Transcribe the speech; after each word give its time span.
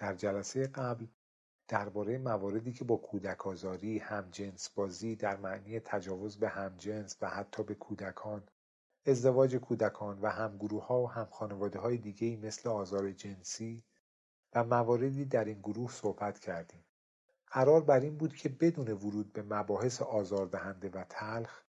در 0.00 0.14
جلسه 0.14 0.66
قبل 0.66 1.06
درباره 1.68 2.18
مواردی 2.18 2.72
که 2.72 2.84
با 2.84 2.96
کودک 2.96 3.46
آزاری، 3.46 3.98
همجنس 3.98 4.70
بازی 4.70 5.16
در 5.16 5.36
معنی 5.36 5.80
تجاوز 5.80 6.36
به 6.36 6.48
همجنس 6.48 7.16
و 7.20 7.30
حتی 7.30 7.62
به 7.62 7.74
کودکان، 7.74 8.48
ازدواج 9.06 9.56
کودکان 9.56 10.20
و 10.20 10.30
همگروهها 10.30 11.02
و 11.02 11.10
همخانوادههای 11.10 11.96
دیگهای 11.96 12.36
مثل 12.36 12.68
آزار 12.68 13.12
جنسی 13.12 13.84
و 14.54 14.64
مواردی 14.64 15.24
در 15.24 15.44
این 15.44 15.58
گروه 15.58 15.90
صحبت 15.90 16.38
کردیم. 16.38 16.84
قرار 17.46 17.80
بر 17.80 18.00
این 18.00 18.16
بود 18.16 18.34
که 18.34 18.48
بدون 18.48 18.88
ورود 18.88 19.32
به 19.32 19.42
مباحث 19.42 20.02
آزاردهنده 20.02 20.88
و 20.88 21.04
تلخ 21.08 21.62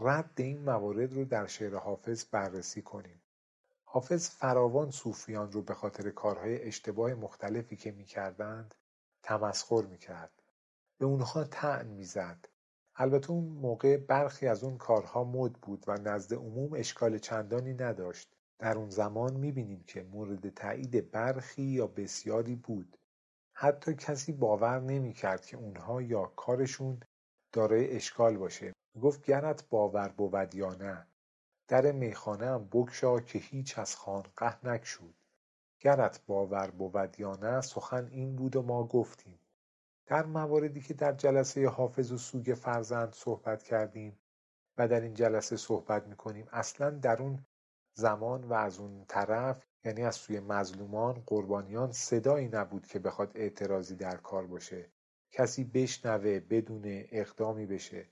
رد 0.00 0.34
این 0.36 0.62
موارد 0.62 1.12
رو 1.12 1.24
در 1.24 1.46
شعر 1.46 1.76
حافظ 1.76 2.24
بررسی 2.30 2.82
کنیم. 2.82 3.21
حافظ 3.94 4.30
فراوان 4.30 4.90
صوفیان 4.90 5.52
رو 5.52 5.62
به 5.62 5.74
خاطر 5.74 6.10
کارهای 6.10 6.62
اشتباه 6.62 7.14
مختلفی 7.14 7.76
که 7.76 7.90
می‌کردند 7.90 8.74
تمسخر 9.22 9.82
می‌کرد. 9.82 10.42
به 10.98 11.06
اونها 11.06 11.44
طعن 11.44 11.86
می‌زد. 11.86 12.48
البته 12.96 13.30
اون 13.30 13.44
موقع 13.44 13.96
برخی 13.96 14.46
از 14.46 14.64
اون 14.64 14.78
کارها 14.78 15.24
مد 15.24 15.52
بود 15.52 15.84
و 15.88 15.98
نزد 15.98 16.34
عموم 16.34 16.72
اشکال 16.72 17.18
چندانی 17.18 17.74
نداشت. 17.74 18.36
در 18.58 18.78
اون 18.78 18.90
زمان 18.90 19.36
می‌بینیم 19.36 19.84
که 19.86 20.02
مورد 20.02 20.54
تایید 20.54 21.10
برخی 21.10 21.62
یا 21.62 21.86
بسیاری 21.86 22.56
بود. 22.56 22.96
حتی 23.52 23.94
کسی 23.94 24.32
باور 24.32 24.80
نمی‌کرد 24.80 25.46
که 25.46 25.56
اونها 25.56 26.02
یا 26.02 26.24
کارشون 26.36 27.00
دارای 27.52 27.96
اشکال 27.96 28.36
باشه. 28.36 28.72
گفت 29.02 29.22
گرت 29.22 29.68
باور 29.68 30.08
بود 30.08 30.54
یا 30.54 30.74
نه 30.74 31.06
در 31.68 31.92
میخانه 31.92 32.46
ام 32.46 32.64
بگشا 32.64 33.20
که 33.20 33.38
هیچ 33.38 33.78
از 33.78 33.96
خانقه 33.96 34.66
نگشود. 34.68 35.14
گرت 35.80 36.20
باور 36.26 36.70
بود 36.70 37.20
یا 37.20 37.36
نه 37.36 37.60
سخن 37.60 38.08
این 38.10 38.36
بود 38.36 38.56
و 38.56 38.62
ما 38.62 38.84
گفتیم. 38.84 39.38
در 40.06 40.26
مواردی 40.26 40.80
که 40.80 40.94
در 40.94 41.12
جلسه 41.12 41.68
حافظ 41.68 42.12
و 42.12 42.18
سوگ 42.18 42.54
فرزند 42.54 43.12
صحبت 43.12 43.62
کردیم 43.62 44.18
و 44.78 44.88
در 44.88 45.00
این 45.00 45.14
جلسه 45.14 45.56
صحبت 45.56 46.06
می‌کنیم 46.06 46.48
اصلا 46.52 46.90
در 46.90 47.22
اون 47.22 47.46
زمان 47.94 48.44
و 48.44 48.52
از 48.52 48.78
اون 48.78 49.04
طرف 49.08 49.66
یعنی 49.84 50.02
از 50.02 50.14
سوی 50.14 50.40
مظلومان 50.40 51.22
قربانیان 51.26 51.92
صدایی 51.92 52.48
نبود 52.48 52.86
که 52.86 52.98
بخواد 52.98 53.32
اعتراضی 53.34 53.96
در 53.96 54.16
کار 54.16 54.46
باشه. 54.46 54.90
کسی 55.30 55.64
بشنوه 55.64 56.40
بدون 56.40 56.82
اقدامی 56.84 57.66
بشه. 57.66 58.06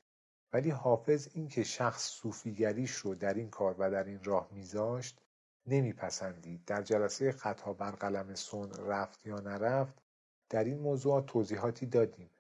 ولی 0.53 0.71
حافظ 0.71 1.29
اینکه 1.35 1.63
شخص 1.63 2.05
صوفیگریش 2.05 2.93
رو 2.93 3.15
در 3.15 3.35
این 3.35 3.51
کار 3.51 3.75
و 3.79 3.91
در 3.91 4.05
این 4.05 4.25
راه 4.25 4.49
میذاشت 4.53 5.21
نمیپسندید. 5.67 6.65
در 6.65 6.83
جلسه 6.83 7.33
خطا 7.33 7.73
بر 7.73 7.91
قلم 7.91 8.35
سن 8.35 8.71
رفت 8.73 9.27
یا 9.27 9.37
نرفت 9.37 10.03
در 10.51 10.65
این 10.65 10.79
موضوع 10.79 11.21
توضیحاتی 11.21 11.87
دادیم. 11.87 12.31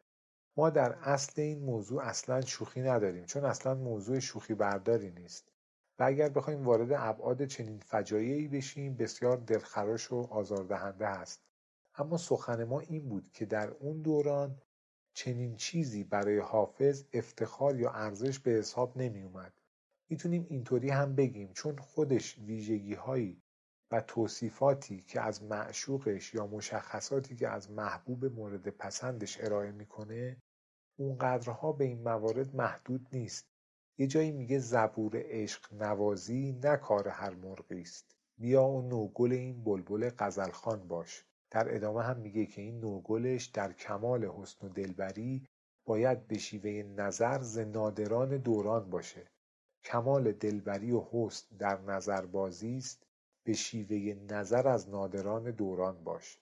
ما 0.56 0.70
در 0.70 0.92
اصل 0.92 1.42
این 1.42 1.58
موضوع 1.58 2.02
اصلا 2.02 2.40
شوخی 2.40 2.82
نداریم 2.82 3.24
چون 3.24 3.44
اصلا 3.44 3.74
موضوع 3.74 4.18
شوخی 4.18 4.54
برداری 4.54 5.10
نیست. 5.10 5.50
و 5.98 6.02
اگر 6.02 6.28
بخوایم 6.28 6.64
وارد 6.64 6.92
ابعاد 6.92 7.44
چنین 7.44 7.78
فجایعی 7.78 8.48
بشیم 8.48 8.96
بسیار 8.96 9.36
دلخراش 9.36 10.12
و 10.12 10.16
آزاردهنده 10.30 11.06
است 11.06 11.42
اما 11.94 12.16
سخن 12.16 12.64
ما 12.64 12.80
این 12.80 13.08
بود 13.08 13.30
که 13.32 13.46
در 13.46 13.70
اون 13.70 14.02
دوران 14.02 14.62
چنین 15.14 15.56
چیزی 15.56 16.04
برای 16.04 16.38
حافظ 16.38 17.04
افتخار 17.12 17.80
یا 17.80 17.90
ارزش 17.90 18.38
به 18.38 18.50
حساب 18.50 18.98
نمیومد 18.98 19.52
می‌تونیم 20.08 20.46
اینطوری 20.48 20.90
هم 20.90 21.14
بگیم 21.14 21.52
چون 21.52 21.78
خودش 21.78 22.38
ویژگیهایی 22.38 23.42
و 23.90 24.00
توصیفاتی 24.00 25.02
که 25.02 25.20
از 25.20 25.42
معشوقش 25.42 26.34
یا 26.34 26.46
مشخصاتی 26.46 27.36
که 27.36 27.48
از 27.48 27.70
محبوب 27.70 28.24
مورد 28.24 28.68
پسندش 28.68 29.40
ارائه 29.40 29.72
می‌کنه 29.72 30.36
اونقدرها 30.96 31.72
به 31.72 31.84
این 31.84 32.02
موارد 32.02 32.56
محدود 32.56 33.06
نیست. 33.12 33.46
یه 33.98 34.06
جایی 34.06 34.30
میگه 34.32 34.58
زبور 34.58 35.12
عشق 35.14 35.74
نوازی 35.74 36.52
نه 36.52 36.76
کار 36.76 37.08
هر 37.08 37.34
مرغی 37.34 37.80
است. 37.80 38.16
بیا 38.38 38.64
و 38.64 38.82
نوگل 38.82 39.32
این 39.32 39.64
بلبل 39.64 40.10
غزلخوان 40.18 40.88
باش. 40.88 41.24
در 41.50 41.74
ادامه 41.74 42.02
هم 42.02 42.16
میگه 42.16 42.46
که 42.46 42.62
این 42.62 42.80
نوگلش 42.80 43.46
در 43.46 43.72
کمال 43.72 44.24
حسن 44.24 44.66
و 44.66 44.70
دلبری 44.70 45.46
باید 45.84 46.26
به 46.26 46.38
شیوه 46.38 46.70
نظر 46.82 47.42
ز 47.42 47.58
نادران 47.58 48.36
دوران 48.36 48.90
باشه. 48.90 49.30
کمال 49.84 50.32
دلبری 50.32 50.92
و 50.92 51.06
حسن 51.12 51.56
در 51.56 51.80
نظربازی 51.80 52.76
است. 52.76 53.06
به 53.44 53.52
شیوه 53.52 54.14
نظر 54.32 54.68
از 54.68 54.88
نادران 54.88 55.50
دوران 55.50 56.04
باش. 56.04 56.38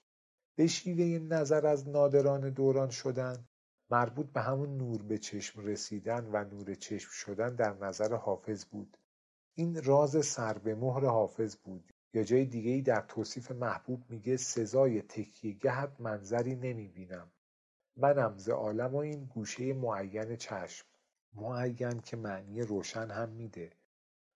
به 0.57 0.67
شیوه 0.67 1.19
نظر 1.19 1.67
از 1.67 1.89
نادران 1.89 2.51
دوران 2.51 2.91
شدن 2.91 3.49
مربوط 3.91 4.27
به 4.27 4.41
همون 4.41 4.77
نور 4.77 5.03
به 5.03 5.19
چشم 5.19 5.61
رسیدن 5.61 6.31
و 6.33 6.45
نور 6.45 6.75
چشم 6.75 7.11
شدن 7.11 7.55
در 7.55 7.75
نظر 7.75 8.15
حافظ 8.15 8.65
بود. 8.65 8.97
این 9.55 9.83
راز 9.83 10.27
سر 10.27 10.59
به 10.59 10.75
مهر 10.75 11.05
حافظ 11.05 11.57
بود. 11.57 11.93
یا 12.15 12.23
جای 12.23 12.45
دیگهای 12.45 12.83
در 12.83 13.01
توصیف 13.01 13.51
محبوب 13.51 14.05
میگه 14.09 14.37
سزای 14.37 15.03
تکیهگهت 15.03 15.93
منظری 15.99 16.55
نمی‌بینم. 16.55 17.31
منم 17.97 18.39
ز 18.39 18.49
عالم 18.49 18.95
و 18.95 18.99
این 18.99 19.25
گوشه 19.25 19.73
معین 19.73 20.37
چشم. 20.37 20.87
معین 21.35 22.01
که 22.01 22.17
معنی 22.17 22.63
روشن 22.63 23.11
هم 23.11 23.29
میده. 23.29 23.71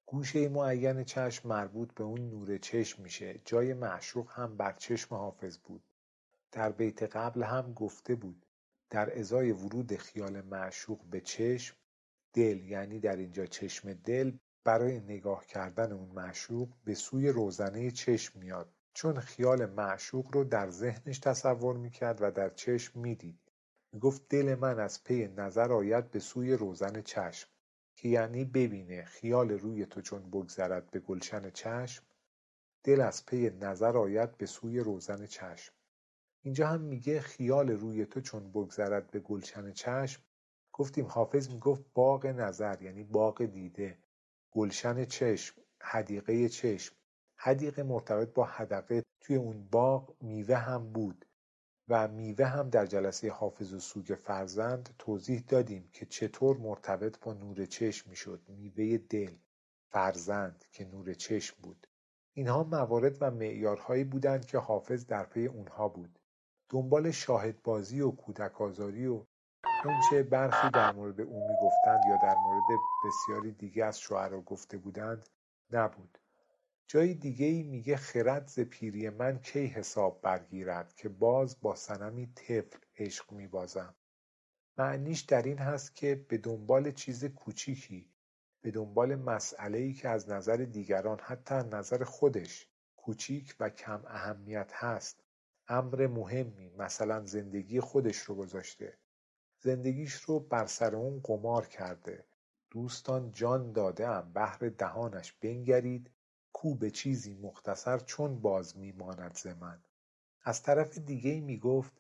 گوشه 0.07 0.49
معین 0.49 1.05
چشم 1.05 1.49
مربوط 1.49 1.95
به 1.95 2.05
اون 2.05 2.31
نور 2.31 2.59
چشم 2.59 3.03
میشه. 3.03 3.41
جای 3.45 3.75
معشوق 3.75 4.31
هم 4.31 4.57
بر 4.57 4.73
چشم 4.73 5.15
حافظ 5.15 5.59
بود. 5.59 5.83
در 6.53 6.73
بیت 6.73 7.03
قبل 7.03 7.43
هم 7.43 7.73
گفته 7.73 8.15
بود 8.15 8.47
در 8.91 9.19
ازای 9.19 9.53
ورود 9.53 9.97
خیال 9.97 10.41
معشوق 10.41 11.05
به 11.05 11.21
چشم 11.21 11.77
دل 12.33 12.65
یعنی 12.65 13.01
در 13.01 13.17
اینجا 13.17 13.47
چشم 13.47 13.93
دل 13.93 14.33
برای 14.65 15.01
نگاه 15.01 15.47
کردن 15.47 15.93
اون 15.93 16.09
معشوق 16.09 16.69
به 16.85 16.95
سوی 16.95 17.29
روزنه 17.29 17.91
چشم 17.91 18.39
میاد 18.39 18.73
چون 18.95 19.21
خیال 19.21 19.67
معشوق 19.67 20.35
رو 20.35 20.45
در 20.45 20.71
ذهنش 20.71 21.19
تصور 21.19 21.77
می‌کرد 21.77 22.19
و 22.23 22.31
در 22.31 22.49
چشم 22.51 23.01
می‌دید. 23.01 23.39
می‌گفت 23.93 24.29
دل 24.29 24.55
من 24.55 24.81
از 24.81 25.05
پی 25.05 25.29
نظر 25.29 25.73
آید 25.73 26.11
به 26.11 26.19
سوی 26.19 26.53
روزن 26.53 27.03
چشم 27.03 27.49
که 27.97 28.09
یعنی 28.09 28.45
ببینه 28.45 29.05
خیال 29.05 29.51
روی 29.51 29.87
تو 29.87 30.01
چون 30.01 30.31
بگذرد 30.31 30.91
به 30.91 31.01
گلشن 31.01 31.51
چشم. 31.51 32.05
دل 32.85 33.01
از 33.01 33.27
پی 33.27 33.51
نظر 33.51 33.97
آید 33.97 34.37
به 34.37 34.47
سوی 34.47 34.81
روزن 34.81 35.27
چشم. 35.27 35.73
اینجا 36.43 36.69
هم 36.69 36.81
میگه 36.81 37.21
خیال 37.21 37.71
روی 37.71 38.07
تو 38.07 38.21
چون 38.21 38.53
بگذرد 38.53 39.11
به 39.11 39.21
گلشن 39.21 39.73
چشم. 39.73 40.23
گفتیم 40.73 41.07
حافظ 41.07 41.49
می‌گفت 41.51 41.85
باغ 41.95 42.27
نظر 42.27 42.83
یعنی 42.83 43.05
باغ 43.05 43.45
دیده. 43.45 43.99
گلشن 44.53 45.05
چشم 45.05 45.63
حدیقه 45.81 46.49
چشم. 46.49 46.95
حدیقه 47.37 47.83
مرتبط 47.83 48.33
با 48.33 48.45
حدقه 48.45 49.03
توی 49.21 49.37
اون 49.37 49.69
باغ 49.71 50.17
میوه 50.21 50.55
هم 50.57 50.93
بود 50.93 51.27
و 51.89 52.09
میوه 52.09 52.45
هم 52.45 52.71
در 52.71 52.87
جلسه 52.87 53.31
حافظ 53.31 53.73
و 53.73 53.79
سوگ 53.79 54.19
فرزند 54.23 54.95
توضیح 54.99 55.41
دادیم 55.49 55.89
که 55.93 56.07
چطور 56.07 56.57
مرتبط 56.57 57.19
با 57.21 57.33
نور 57.33 57.67
چشم 57.67 58.11
می‌شد. 58.11 58.41
میوه 58.49 58.99
دل 58.99 59.35
فرزند 59.91 60.65
که 60.73 60.85
نور 60.85 61.15
چشم 61.15 61.57
بود. 61.63 61.87
اینها 62.35 62.65
موارد 62.65 63.17
و 63.21 63.31
معیارهایی 63.31 64.05
بودند 64.05 64.47
که 64.47 64.59
حافظ 64.59 65.07
در 65.07 65.25
پی 65.25 65.47
اونها 65.47 65.89
بود. 65.89 66.19
دنبال 66.69 67.11
شاهدبازی 67.11 68.01
و 68.01 68.11
کودک 68.11 68.61
آزاری 68.61 69.07
و 69.07 69.25
اونچه 69.85 70.23
برخی 70.23 70.71
در 70.71 70.93
مورد 70.93 71.21
او 71.21 71.49
می‌گفتند 71.49 72.01
یا 72.09 72.17
در 72.17 72.35
مورد 72.35 72.81
بسیاری 73.05 73.53
دیگه 73.53 73.85
از 73.85 74.01
شعرا 74.01 74.41
گفته 74.41 74.79
بودند 74.79 75.29
نبود. 75.71 76.19
جای 76.87 77.15
دیگهای 77.15 77.63
میگه 77.63 77.97
خرد 77.97 78.49
ز 78.49 78.61
پیری 78.61 79.11
من 79.11 79.39
کی 79.39 79.67
حساب 79.67 80.21
برگیرد 80.23 80.95
که 80.95 81.09
باز 81.09 81.61
با 81.61 81.75
صنمی 81.75 82.27
طفل 82.27 82.79
عشق 82.99 83.33
میبازم. 83.33 83.95
معنیش 84.79 85.21
در 85.21 85.43
این 85.43 85.59
هست 85.59 85.95
که 85.95 86.25
به 86.29 86.39
دنبال 86.39 86.91
چیز 86.91 87.25
کوچیکی 87.25 88.13
به 88.63 88.71
دنبال 88.71 89.15
مسئلهای 89.15 89.93
که 89.93 90.09
از 90.09 90.31
نظر 90.31 90.57
دیگران 90.57 91.21
حتی 91.23 91.55
از 91.55 91.67
نظر 91.67 92.05
خودش 92.05 92.69
کوچیک 92.97 93.57
و 93.61 93.71
کم 93.71 94.03
اهمیت 94.07 94.73
هست 94.75 95.25
امر 95.69 96.07
مهمی 96.07 96.71
مثلا 96.79 97.25
زندگی 97.25 97.81
خودش 97.81 98.17
رو 98.17 98.35
گذاشته. 98.35 98.99
زندگیش 99.63 100.15
رو 100.15 100.41
بر 100.41 100.67
سر 100.67 100.97
اون 100.97 101.21
قمار 101.25 101.67
کرده. 101.67 102.25
دوستان 102.71 103.33
جان 103.33 103.73
داده 103.73 104.09
ام. 104.09 104.33
بهر 104.33 104.59
دهانش 104.79 105.33
بنگرید. 105.33 106.11
کو 106.53 106.75
به 106.75 106.91
چیزی 106.91 107.35
مختصر 107.35 107.99
چون 107.99 108.41
باز 108.41 108.77
میماند 108.77 109.35
ز 109.37 109.47
من. 109.47 109.79
از 110.45 110.63
طرف 110.63 110.99
دیگهای 110.99 111.41
می‌گفت 111.41 111.93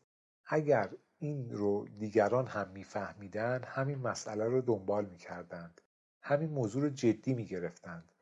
اگر 0.47 0.91
این 1.19 1.51
رو 1.53 1.89
دیگران 1.99 2.47
هم 2.47 2.69
میفهمیدند 2.69 3.65
همین 3.65 3.99
مسئله 3.99 4.45
رو 4.45 4.61
دنبال 4.61 5.05
می‌کردند. 5.05 5.81
همین 6.23 6.51
موضوع 6.51 6.83
رو 6.83 6.89
جدی 6.89 7.35
می‌گرفتند. 7.35 8.13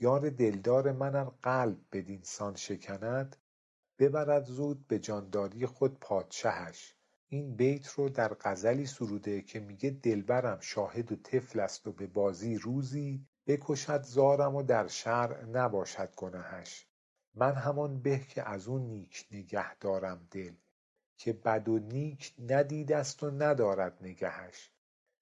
یار 0.00 0.30
دلدار 0.30 0.92
من 0.92 1.16
ار 1.16 1.34
قلب 1.42 1.78
بدین 1.92 2.20
سان 2.22 2.56
شکند 2.56 3.36
ببرد 3.98 4.44
زود 4.44 4.86
به 4.88 4.98
جانداری 4.98 5.66
خود 5.66 5.98
پادشهش. 6.00 6.95
این 7.28 7.56
بیت 7.56 7.88
رو 7.88 8.08
در 8.08 8.34
غزلی 8.40 8.86
سروده 8.86 9.42
که 9.42 9.60
میگه 9.60 9.90
دلبرم 9.90 10.60
شاهد 10.60 11.12
و 11.12 11.16
طفل 11.16 11.60
است 11.60 11.86
و 11.86 11.92
به 11.92 12.06
بازی 12.06 12.58
روزی 12.58 13.26
بکشد 13.46 14.02
زارم 14.02 14.54
و 14.54 14.62
در 14.62 14.86
شرع 14.86 15.44
نباشد 15.44 16.14
گنهش. 16.16 16.86
من 17.34 17.52
همان 17.52 18.02
به 18.02 18.18
که 18.18 18.48
از 18.48 18.68
او 18.68 18.78
نیک 18.78 19.26
نگه 19.30 19.74
دارم 19.74 20.28
دل 20.30 20.54
که 21.16 21.32
بد 21.32 21.68
و 21.68 21.78
نیک 21.78 22.34
ندیدست 22.38 23.22
و 23.22 23.30
ندارد 23.30 23.98
نگهش. 24.00 24.70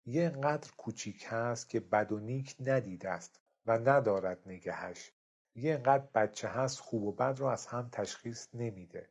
یه 0.06 0.24
انقدر 0.24 0.70
کوچیک 0.76 1.26
هست 1.28 1.68
که 1.68 1.80
بد 1.80 2.12
و 2.12 2.18
نیک 2.18 2.56
ندیدست 2.60 3.40
و 3.66 3.78
ندارد 3.78 4.38
نگهش. 4.46 5.12
یه 5.54 5.74
انقدر 5.74 6.08
بچه 6.14 6.48
هست 6.48 6.78
خوب 6.78 7.02
و 7.02 7.12
بد 7.12 7.38
رو 7.38 7.46
از 7.46 7.66
هم 7.66 7.88
تشخیص 7.92 8.48
نمیده. 8.54 9.08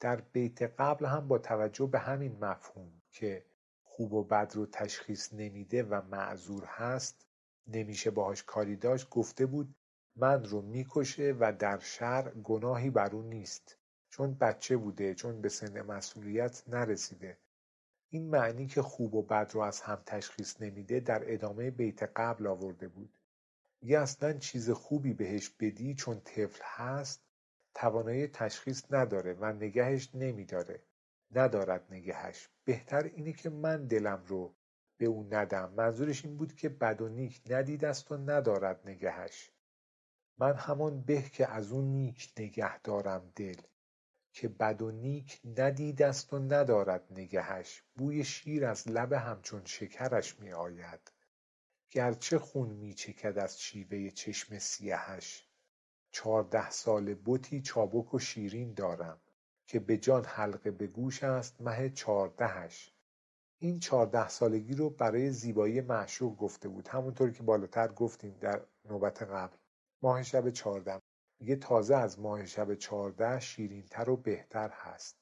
در 0.00 0.20
بیت 0.20 0.62
قبل 0.62 1.06
هم 1.06 1.28
با 1.28 1.38
توجه 1.38 1.86
به 1.86 1.98
همین 1.98 2.44
مفهوم 2.44 3.02
که 3.10 3.44
خوب 3.82 4.12
و 4.12 4.24
بد 4.24 4.52
رو 4.54 4.66
تشخیص 4.66 5.32
نمیده 5.32 5.82
و 5.82 6.02
معذور 6.10 6.64
هست 6.64 7.26
نمیشه 7.66 8.10
باهاش 8.10 8.42
کاری 8.42 8.76
داشت 8.76 9.10
گفته 9.10 9.46
بود 9.46 9.74
من 10.16 10.44
رو 10.44 10.62
می‌کشه 10.62 11.36
و 11.40 11.52
در 11.58 11.78
شرع 11.78 12.30
گناهی 12.30 12.90
بر 12.90 13.10
اون 13.10 13.28
نیست. 13.28 13.76
چون 14.10 14.34
بچه 14.34 14.76
بوده 14.76 15.14
چون 15.14 15.40
به 15.40 15.48
سن 15.48 15.82
مسئولیت 15.82 16.62
نرسیده. 16.68 17.38
این 18.08 18.30
معنی 18.30 18.66
که 18.66 18.82
خوب 18.82 19.14
و 19.14 19.22
بد 19.22 19.50
رو 19.54 19.60
از 19.60 19.80
هم 19.80 20.02
تشخیص 20.06 20.62
نمیده 20.62 21.00
در 21.00 21.32
ادامه 21.32 21.70
بیت 21.70 22.02
قبل 22.02 22.46
آورده 22.46 22.88
بود. 22.88 23.18
یه 23.82 23.98
اصلا 23.98 24.32
چیز 24.32 24.70
خوبی 24.70 25.12
بهش 25.12 25.48
بدی 25.48 25.94
چون 25.94 26.20
طفل 26.20 26.60
هست 26.62 27.29
توانایی 27.74 28.26
تشخیص 28.26 28.82
نداره 28.90 29.32
و 29.32 29.52
نگهش 29.52 30.10
نمیداره. 30.14 30.82
ندارد 31.32 31.86
نگهش. 31.90 32.48
بهتر 32.64 33.02
اینه 33.02 33.32
که 33.32 33.50
من 33.50 33.86
دلم 33.86 34.22
رو 34.26 34.54
به 34.96 35.06
او 35.06 35.28
ندم. 35.30 35.72
منظورش 35.76 36.24
این 36.24 36.36
بود 36.36 36.54
که 36.54 36.68
بد 36.68 37.02
و 37.02 37.08
نیک 37.08 37.42
ندیدست 37.50 38.12
و 38.12 38.16
ندارد 38.16 38.88
نگهش. 38.88 39.50
من 40.38 40.54
همان 40.54 41.00
به 41.00 41.22
که 41.22 41.46
از 41.46 41.72
او 41.72 41.82
نیک 41.82 42.32
نگه 42.38 42.78
دارم 42.78 43.32
دل 43.36 43.60
که 44.32 44.48
بد 44.48 44.82
و 44.82 44.90
نیک 44.90 45.40
ندیدست 45.58 46.32
و 46.32 46.38
ندارد 46.38 47.06
نگهش. 47.10 47.82
بوی 47.96 48.24
شیر 48.24 48.66
از 48.66 48.88
لب 48.88 49.12
همچون 49.12 49.62
شکرش 49.64 50.38
می 50.38 50.52
آید 50.52 51.12
گرچه 51.90 52.38
خون 52.38 52.68
می 52.68 52.94
چکد 52.94 53.38
از 53.38 53.60
شیوه 53.60 54.10
چشم 54.10 54.58
سیهش. 54.58 55.49
چارده 56.10 56.70
ساله 56.70 57.18
بتی 57.26 57.60
چابک 57.62 58.14
و 58.14 58.18
شیرین 58.18 58.74
دارم 58.74 59.20
که 59.66 59.80
به 59.80 59.96
جان 59.98 60.24
حلقه 60.24 60.70
به 60.70 60.86
گوش 60.86 61.24
است 61.24 61.60
مه 61.60 61.90
چهاردهش. 61.90 62.92
این 63.58 63.78
چهارده 63.78 64.28
سالگی 64.28 64.74
رو 64.74 64.90
برای 64.90 65.30
زیبایی 65.30 65.80
معشوق 65.80 66.36
گفته 66.36 66.68
بود. 66.68 66.88
همونطور 66.88 67.30
که 67.30 67.42
بالاتر 67.42 67.88
گفتیم 67.88 68.36
در 68.40 68.60
نوبت 68.84 69.22
قبل. 69.22 69.56
ماه 70.02 70.22
شب 70.22 70.50
چهاردهم. 70.50 71.02
میگه 71.40 71.56
تازه 71.56 71.96
از 71.96 72.20
ماه 72.20 72.46
شب 72.46 72.74
چهارده 72.74 73.40
شیرینتر 73.40 74.10
و 74.10 74.16
بهتر 74.16 74.70
هست 74.72 75.16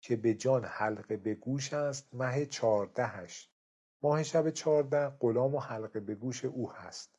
که 0.00 0.16
به 0.16 0.34
جان 0.34 0.64
حلقه 0.64 1.16
به 1.16 1.34
گوش 1.34 1.72
است 1.72 2.14
مه 2.14 2.46
چهاردهش. 2.46 3.50
ماه 4.02 4.22
شب 4.22 4.50
چهارده 4.50 5.08
غلام 5.08 5.54
و 5.54 5.58
حلقه 5.58 6.00
به 6.00 6.14
گوش 6.14 6.44
او 6.44 6.72
هست. 6.72 7.18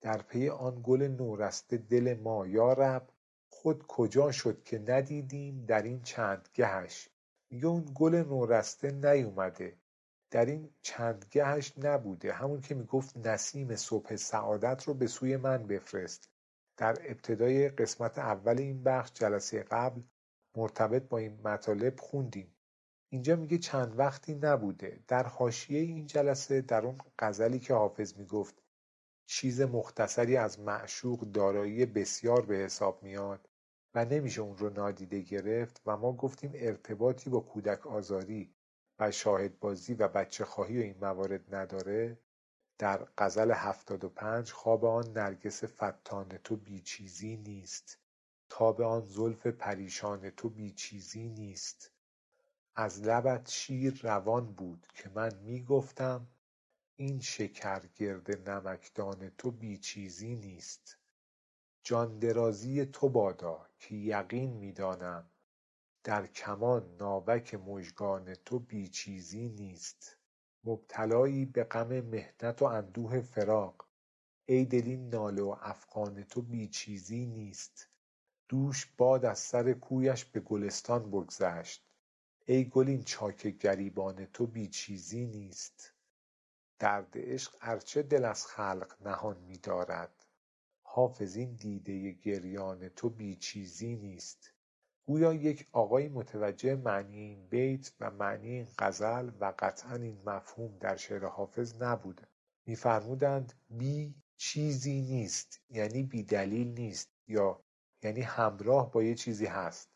در 0.00 0.22
پی 0.22 0.48
آن 0.48 0.80
گل 0.84 1.02
نورسته 1.02 1.76
دل 1.76 2.14
ما 2.22 2.46
یا 2.46 2.72
رب 2.72 3.08
خود 3.50 3.86
کجا 3.86 4.32
شد 4.32 4.62
که 4.64 4.78
ندیدیم 4.78 5.64
در 5.64 5.82
این 5.82 6.02
چند 6.02 6.48
گهش 6.54 7.08
میگه 7.50 7.66
اون 7.66 7.92
گل 7.94 8.14
نورسته 8.14 8.90
نیومده 8.90 9.76
در 10.30 10.46
این 10.46 10.70
چندگهش 10.82 11.72
نبوده. 11.78 12.32
همون 12.32 12.60
که 12.60 12.74
می‌گفت 12.74 13.16
نسیم 13.16 13.76
صبح 13.76 14.16
سعادت 14.16 14.84
رو 14.84 14.94
به 14.94 15.06
سوی 15.06 15.36
من 15.36 15.66
بفرست. 15.66 16.28
در 16.76 16.96
ابتدای 17.00 17.68
قسمت 17.68 18.18
اول 18.18 18.58
این 18.58 18.82
بخش 18.82 19.12
جلسه 19.12 19.62
قبل 19.62 20.00
مرتبط 20.56 21.02
با 21.02 21.18
این 21.18 21.40
مطالب 21.44 22.00
خوندیم. 22.00 22.56
اینجا 23.08 23.36
میگه 23.36 23.58
چند 23.58 23.98
وقتی 23.98 24.34
نبوده. 24.34 25.00
در 25.08 25.26
حاشیه 25.26 25.80
این 25.80 26.06
جلسه 26.06 26.60
در 26.60 26.86
اون 26.86 26.98
غزلی 27.18 27.58
که 27.58 27.74
حافظ 27.74 28.16
می‌گفت 28.16 28.62
چیز 29.26 29.60
مختصری 29.60 30.36
از 30.36 30.60
معشوق 30.60 31.20
دارایی 31.20 31.86
بسیار 31.86 32.46
به 32.46 32.56
حساب 32.56 33.02
میاد 33.02 33.48
و 33.94 34.04
نمیشه 34.04 34.40
اون 34.40 34.58
رو 34.58 34.70
نادیده 34.70 35.20
گرفت 35.20 35.82
و 35.86 35.96
ما 35.96 36.12
گفتیم 36.12 36.52
ارتباطی 36.54 37.30
با 37.30 37.40
کودک 37.40 37.86
آزاری 37.86 38.54
و 38.98 39.10
شاهدبازی 39.10 39.94
و 39.94 40.08
بچه 40.08 40.44
خواهی 40.44 40.78
و 40.78 40.82
این 40.82 40.96
موارد 41.00 41.54
نداره 41.54 42.18
در 42.78 43.08
و 44.04 44.08
پنج 44.08 44.52
خواب 44.52 44.84
آن 44.84 45.12
نرگس 45.12 45.64
فتان 45.64 46.28
تو 46.44 46.56
بیچیزی 46.56 47.36
نیست 47.36 47.98
تاب 48.48 48.80
آن 48.80 49.00
زلف 49.00 49.46
پریشان 49.46 50.30
تو 50.30 50.48
بیچیزی 50.48 51.28
نیست. 51.28 51.90
از 52.74 53.02
لبت 53.02 53.50
شیر 53.50 54.00
روان 54.02 54.52
بود 54.52 54.86
که 54.94 55.10
من 55.14 55.34
می‌گفتم 55.34 56.26
این 56.98 57.20
شکر 57.20 57.86
گرد 57.96 58.50
نمکدان 58.50 59.30
تو 59.38 59.50
بیچیزی 59.50 60.36
نیست. 60.36 60.98
جان 61.82 62.18
درازی 62.18 62.86
تو 62.86 63.08
بادا 63.08 63.66
که 63.78 63.94
یقین 63.94 64.52
می‌دانم 64.52 65.30
در 66.04 66.26
کمان 66.26 66.96
ناوک 66.96 67.54
مژگان 67.54 68.34
تو 68.34 68.58
بیچیزی 68.58 69.48
نیست. 69.48 70.16
مبتلایی 70.64 71.44
به 71.44 71.64
غم 71.64 72.00
محنت 72.00 72.62
و 72.62 72.64
اندوه 72.64 73.20
فراق. 73.20 73.88
ای 74.46 74.64
دل 74.64 74.82
این 74.84 75.08
ناله 75.08 75.42
و 75.42 75.56
افغان 75.60 76.24
تو 76.24 76.42
بیچیزی 76.42 77.26
نیست. 77.26 77.88
دوش 78.48 78.86
باد 78.86 79.24
از 79.24 79.38
سر 79.38 79.72
کویش 79.72 80.24
به 80.24 80.40
گلستان 80.40 81.10
بگذشت. 81.10 81.86
ای 82.46 82.64
گل 82.68 82.88
این 82.88 83.02
چاک 83.02 83.46
گریبان 83.46 84.26
تو 84.26 84.46
بیچیزی 84.46 85.26
نیست. 85.26 85.95
درد 86.78 87.12
عشق 87.14 87.56
ارچه 87.60 88.02
دل 88.02 88.24
از 88.24 88.46
خلق 88.46 88.94
نهان 89.04 89.36
میدارد. 89.38 90.26
حافظ 90.82 91.36
این 91.36 91.54
دیده 91.54 92.10
گریان 92.10 92.88
تو 92.88 93.10
بیچیزی 93.10 93.96
نیست. 93.96 94.52
گویا 95.06 95.34
یک 95.34 95.66
آقایی 95.72 96.08
متوجه 96.08 96.74
معنی 96.74 97.18
این 97.18 97.48
بیت 97.48 97.92
و 98.00 98.10
معنی 98.10 98.50
این 98.50 98.68
غزل 98.78 99.30
و 99.40 99.52
قطعا 99.58 99.94
این 99.94 100.22
مفهوم 100.26 100.78
در 100.78 100.96
شعر 100.96 101.24
حافظ 101.26 101.82
نبود 101.82 102.26
میفرمودند 102.66 103.52
بی 103.70 104.14
چیزی 104.36 105.00
نیست 105.00 105.60
یعنی 105.70 106.02
بی 106.02 106.22
دلیل 106.22 106.68
نیست 106.68 107.10
یا 107.28 107.60
یعنی 108.02 108.20
همراه 108.20 108.92
با 108.92 109.02
یه 109.02 109.14
چیزی 109.14 109.46
هست. 109.46 109.95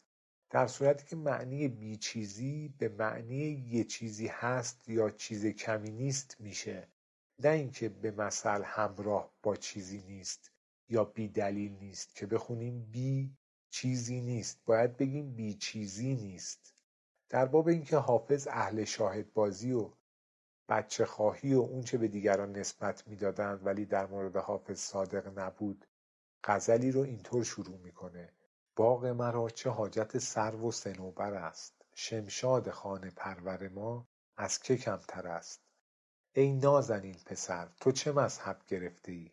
در 0.51 0.67
صورتی 0.67 1.07
که 1.07 1.17
معنی 1.17 1.69
بی 1.69 1.97
چیزی 1.97 2.75
به 2.79 2.89
معنی 2.89 3.67
یه 3.71 3.85
چیزی 3.85 4.27
هست 4.27 4.89
یا 4.89 5.11
چیز 5.11 5.47
کمی 5.47 5.91
نیست 5.91 6.37
میشه. 6.41 6.89
نه 7.39 7.49
اینکه 7.49 7.89
به 7.89 8.11
مثل 8.11 8.63
همراه 8.65 9.33
با 9.43 9.57
چیزی 9.57 10.03
نیست 10.09 10.53
یا 10.89 11.05
بی 11.05 11.29
دلیل 11.29 11.73
نیست 11.73 12.15
که 12.15 12.27
بخونیم 12.27 12.89
بی 12.93 13.37
چیزی 13.71 14.21
نیست. 14.21 14.61
باید 14.65 14.97
بگیم 14.97 15.35
بی 15.35 15.55
چیزی 15.55 16.15
نیست. 16.15 16.75
در 17.29 17.47
باب 17.47 17.69
اینکه 17.69 17.97
حافظ 17.97 18.49
اهل 18.51 18.85
شاهدبازی 18.85 19.73
و 19.73 19.91
بچه 20.69 21.05
خواهی 21.05 21.55
و 21.55 21.61
اونچه 21.61 21.99
به 21.99 22.09
دیگران 22.09 22.53
نسبت 22.53 23.09
می‌دادند 23.09 23.67
ولی 23.67 23.85
در 23.85 24.07
مورد 24.07 24.37
حافظ 24.37 24.79
صادق 24.79 25.39
نبود 25.39 25.87
غزلی 26.45 26.93
رو 26.93 27.01
اینطور 27.01 27.45
شروع 27.45 27.79
می‌کنه. 27.79 28.33
باغ 28.81 29.07
مرا 29.07 29.51
چه 29.51 29.71
حاجت 29.71 30.19
سرو 30.19 30.69
و 30.69 30.73
صنوبر 30.73 31.35
است. 31.35 31.75
شمشاد 31.95 32.71
خانه 32.71 33.11
پرور 33.17 33.69
ما 33.69 34.07
از 34.37 34.59
که 34.59 34.77
کمتر 34.77 35.27
است. 35.29 35.61
ای 36.33 36.53
نازنین 36.53 37.17
پسر 37.27 37.69
تو 37.81 37.93
چه 37.93 38.13
مذهب 38.13 38.61
گرفته 38.67 39.13
ای 39.13 39.31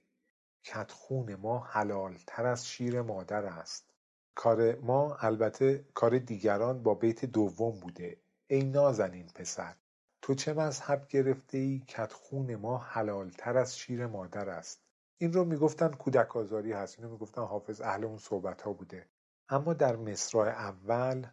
کت 0.63 0.91
خون 0.91 1.35
ما 1.35 1.59
حلالتر 1.59 2.45
از 2.45 2.67
شیر 2.67 3.01
مادر 3.01 3.45
است. 3.45 3.93
کار 4.35 4.75
ما 4.75 5.15
البته 5.15 5.85
کار 5.93 6.17
دیگران 6.17 6.83
با 6.83 6.93
بیت 6.93 7.25
دوم 7.25 7.79
بوده. 7.79 8.17
ای 8.47 8.63
نازنین 8.63 9.27
پسر 9.35 9.75
تو 10.21 10.35
چه 10.35 10.53
مذهب 10.53 11.07
گرفته 11.07 11.57
ای 11.57 11.79
کت 11.79 12.13
خون 12.13 12.55
ما 12.55 12.77
حلالتر 12.77 13.57
از 13.57 13.77
شیر 13.77 14.05
مادر 14.05 14.49
است. 14.49 14.81
این 15.17 15.33
رو 15.33 15.45
می‌گفتن 15.45 15.89
کودک 15.91 16.37
آزاری 16.37 16.71
هست. 16.73 16.99
اینو 16.99 17.11
می‌گفتن 17.11 17.41
حافظ 17.41 17.81
اهل 17.81 18.03
اون 18.03 18.17
صحبت 18.17 18.61
ها 18.61 18.73
بوده. 18.73 19.05
اما 19.49 19.73
در 19.73 19.95
مصرع 19.95 20.47
اول 20.47 21.27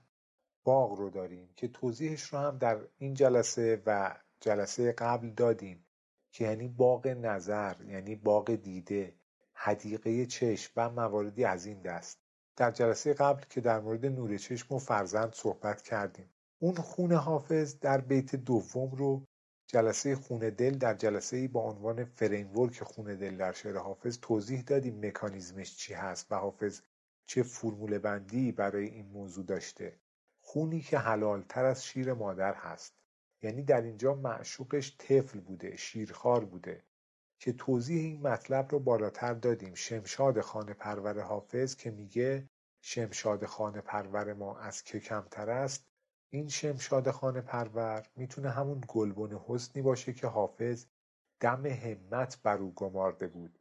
باغ 0.64 0.98
رو 0.98 1.10
داریم 1.10 1.48
که 1.56 1.68
توضیحش 1.68 2.22
رو 2.22 2.38
هم 2.38 2.58
در 2.58 2.78
این 2.98 3.14
جلسه 3.14 3.82
و 3.86 4.16
جلسه 4.40 4.92
قبل 4.92 5.30
دادیم 5.30 5.86
که 6.32 6.44
یعنی 6.44 6.68
باغ 6.68 7.06
نظر 7.06 7.76
یعنی 7.84 8.14
باغ 8.14 8.54
دیده 8.54 9.14
حدیقه 9.52 10.26
چشم 10.26 10.72
و 10.76 10.90
مواردی 10.90 11.44
از 11.44 11.66
این 11.66 11.82
دست. 11.82 12.18
در 12.56 12.70
جلسه 12.70 13.14
قبل 13.14 13.42
که 13.50 13.60
در 13.60 13.80
مورد 13.80 14.06
نور 14.06 14.38
چشم 14.38 14.74
و 14.74 14.78
فرزند 14.78 15.32
صحبت 15.34 15.82
کردیم. 15.82 16.30
اون 16.58 16.74
خون 16.74 17.12
حافظ 17.12 17.78
در 17.78 18.00
بیت 18.00 18.36
دوم 18.36 18.90
رو 18.90 19.26
جلسه 19.66 20.16
خون 20.16 20.38
دل 20.38 20.78
در 20.78 20.94
جلسه 20.94 21.48
با 21.48 21.60
عنوان 21.60 22.04
فریمورک 22.04 22.82
خون 22.82 23.16
دل 23.16 23.36
در 23.36 23.52
شعر 23.52 23.76
حافظ 23.76 24.18
توضیح 24.22 24.62
دادیم 24.62 25.06
مکانیزمش 25.06 25.76
چی 25.76 25.94
هست 25.94 26.32
و 26.32 26.34
حافظ 26.34 26.80
چه 27.26 27.42
فرمول 27.42 27.98
بندی 27.98 28.52
برای 28.52 28.86
این 28.86 29.06
موضوع 29.06 29.44
داشته. 29.44 29.98
خونی 30.40 30.80
که 30.80 30.98
حلالتر 30.98 31.64
از 31.64 31.86
شیر 31.86 32.12
مادر 32.12 32.54
هست. 32.54 32.94
یعنی 33.42 33.62
در 33.62 33.80
اینجا 33.82 34.14
معشوقش 34.14 34.96
طفل 34.98 35.40
بوده 35.40 35.76
شیرخوار 35.76 36.44
بوده. 36.44 36.84
که 37.38 37.52
توضیح 37.52 38.02
این 38.02 38.26
مطلب 38.26 38.68
رو 38.70 38.78
بالاتر 38.78 39.34
دادیم. 39.34 39.74
شمشاد 39.74 40.40
خانه 40.40 40.74
پرور 40.74 41.20
حافظ 41.20 41.76
که 41.76 41.90
میگه 41.90 42.48
شمشاد 42.80 43.46
خانه 43.46 43.80
پرور 43.80 44.32
ما 44.32 44.58
از 44.58 44.82
که 44.82 45.00
کمتر 45.00 45.50
است. 45.50 45.86
این 46.30 46.48
شمشاد 46.48 47.10
خانه 47.10 47.40
پرور 47.40 48.06
می‌تونه 48.16 48.50
همون 48.50 48.80
گلبن 48.88 49.40
حسنی 49.46 49.82
باشه 49.82 50.12
که 50.12 50.26
حافظ 50.26 50.86
دم 51.40 51.66
همت 51.66 52.42
بر 52.42 52.58
او 52.58 52.74
گمارده 52.74 53.26
بود. 53.28 53.58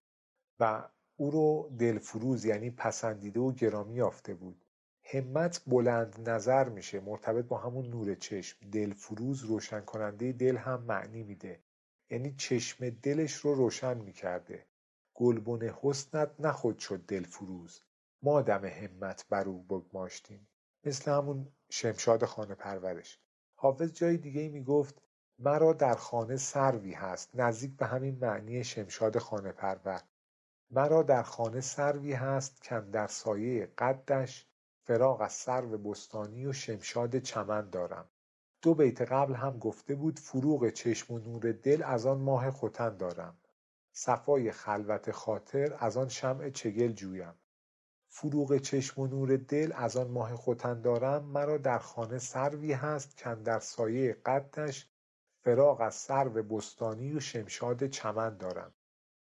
و 0.60 0.90
او 1.18 1.32
رو 1.32 1.72
دلفروز 1.80 2.46
یعنی 2.46 2.70
پسندیده 2.70 3.40
و 3.40 3.52
گرامی 3.52 3.96
یافته 3.96 4.34
بود. 4.34 4.66
همت 5.04 5.62
بلند 5.68 6.30
نظر 6.30 6.70
میشه 6.70 7.00
مرتبط 7.00 7.46
با 7.46 7.58
همون 7.58 7.88
نور 7.90 8.16
چشم. 8.16 8.70
دلفروز 8.70 9.44
روشن 9.44 9.82
کننده 9.82 10.32
دل 10.32 10.58
هم 10.58 10.84
معنی 10.84 11.24
میده. 11.24 11.60
یعنی 12.10 12.36
چشم 12.38 12.90
دلش 12.90 13.34
رو 13.34 13.56
روشن 13.56 13.98
می‌کرده. 13.98 14.66
گلبن 15.14 15.62
حسنت 15.82 16.30
نخود 16.40 16.80
شد 16.80 17.06
دلفروز. 17.06 17.82
ما 18.22 18.42
دم 18.42 18.66
همت 18.66 19.26
بر 19.30 19.50
او 19.50 19.64
بگماشتیم. 19.64 20.48
مثل 20.84 21.12
همون 21.12 21.48
شمشاد 21.70 22.26
خانه 22.26 22.56
پرورش. 22.56 23.20
حافظ 23.56 23.94
جای 23.94 24.18
دیگه 24.18 24.42
ای 24.42 24.50
می‌گفت 24.50 25.02
مرا 25.40 25.74
در 25.74 25.96
خانه 25.96 26.38
سروی 26.38 26.94
هست. 26.94 27.30
نزدیک 27.34 27.78
به 27.78 27.86
همین 27.86 28.18
معنی 28.22 28.64
شمشاد 28.64 29.18
خانه 29.18 29.52
پرور. 29.52 30.02
مرا 30.72 31.04
در 31.04 31.24
خانه 31.24 31.62
سروی 31.62 32.14
هست 32.14 32.70
در 32.92 33.08
سایه 33.08 33.66
قدش. 33.78 34.48
فراغ 34.86 35.22
از 35.22 35.34
سرو 35.34 35.78
بستانی 35.78 36.46
و 36.46 36.54
شمشاد 36.54 37.20
چمن 37.20 37.70
دارم. 37.70 38.10
دو 38.62 38.74
بیت 38.74 39.02
قبل 39.02 39.34
هم 39.34 39.60
گفته 39.60 39.96
بود 39.96 40.20
فروغ 40.20 40.70
چشم 40.70 41.14
و 41.14 41.20
نور 41.20 41.52
دل 41.52 41.84
از 41.86 42.06
آن 42.06 42.18
ماه 42.18 42.52
ختن 42.52 42.98
دارم. 42.98 43.38
صفای 43.92 44.52
خلوت 44.52 45.12
خاطر 45.12 45.78
از 45.80 45.98
آن 45.98 46.08
شمع 46.08 46.50
چگل 46.50 46.92
جویم. 46.92 47.34
فروغ 48.10 48.58
چشم 48.58 49.02
و 49.02 49.08
نور 49.08 49.38
دل 49.38 49.74
از 49.76 49.98
آن 49.98 50.08
ماه 50.08 50.36
ختن 50.36 50.82
دارم. 50.82 51.24
مرا 51.24 51.58
در 51.58 51.80
خانه 51.80 52.20
سروی 52.20 52.74
هست 52.74 53.24
در 53.24 53.60
سایه 53.60 54.14
قدش. 54.26 54.90
فراغ 55.44 55.82
از 55.82 55.96
سرو 55.96 56.44
بستانی 56.44 57.14
و 57.14 57.20
شمشاد 57.20 57.88
چمن 57.88 58.38
دارم. 58.38 58.74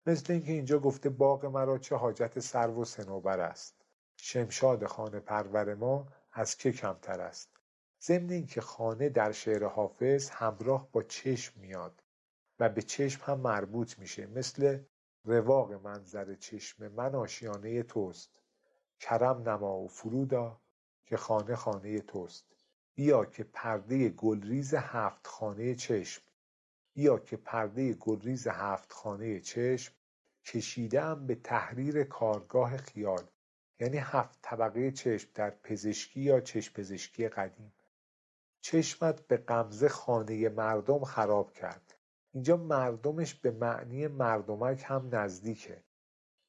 مثل 0.05 0.33
اینکه 0.33 0.51
اینجا 0.51 0.79
گفته 0.79 1.09
باغ 1.09 1.45
مرا 1.45 1.77
چه 1.77 1.95
حاجت 1.95 2.39
سرو 2.39 2.81
و 2.81 2.85
صنوبر 2.85 3.39
است. 3.39 3.75
شمشاد 4.17 4.85
خانه 4.85 5.19
پرور 5.19 5.75
ما 5.75 6.07
از 6.31 6.57
که 6.57 6.71
کمتر 6.71 7.21
است. 7.21 7.49
ضمن 8.01 8.29
اینکه 8.29 8.61
خانه 8.61 9.09
در 9.09 9.31
شعر 9.31 9.65
حافظ 9.65 10.29
همراه 10.29 10.91
با 10.91 11.03
چشم 11.03 11.59
میاد 11.61 12.03
و 12.59 12.69
به 12.69 12.81
چشم 12.81 13.21
هم 13.25 13.39
مربوط 13.39 13.99
میشه 13.99 14.27
مثل 14.27 14.79
رواق 15.23 15.73
منظر 15.73 16.35
چشم 16.35 16.87
من 16.87 17.15
آشیانه 17.15 17.83
توست. 17.83 18.39
کرم 18.99 19.49
نما 19.49 19.77
و 19.77 19.87
فرودا 19.87 20.61
که 21.05 21.17
خانه 21.17 21.55
خانه 21.55 21.99
توست. 21.99 22.45
بیا 22.95 23.25
که 23.25 23.43
پرده 23.43 24.09
گلریز 24.09 24.73
هفت 24.73 25.27
خانه 25.27 25.75
چشم. 25.75 26.23
بیا 26.93 27.19
که 27.19 27.37
پرده 27.37 27.93
گلریز 27.93 28.47
هفت 28.47 28.91
خانه 28.91 29.39
چشم 29.39 29.93
کشیدم 30.45 31.27
به 31.27 31.35
تحریر 31.35 32.03
کارگاه 32.03 32.77
خیال 32.77 33.23
یعنی 33.79 33.97
هفت 33.97 34.39
طبقه 34.41 34.91
چشم 34.91 35.29
در 35.33 35.49
پزشکی 35.49 36.21
یا 36.21 36.41
چشم 36.41 36.73
پزشکی 36.73 37.29
قدیم. 37.29 37.73
چشمت 38.61 39.27
به 39.27 39.37
غمزه 39.37 39.89
خانه 39.89 40.49
مردم 40.49 41.03
خراب 41.03 41.53
کرد. 41.53 41.97
اینجا 42.31 42.57
مردمش 42.57 43.33
به 43.33 43.51
معنی 43.51 44.07
مردمک 44.07 44.83
هم 44.87 45.09
نزدیکه. 45.15 45.83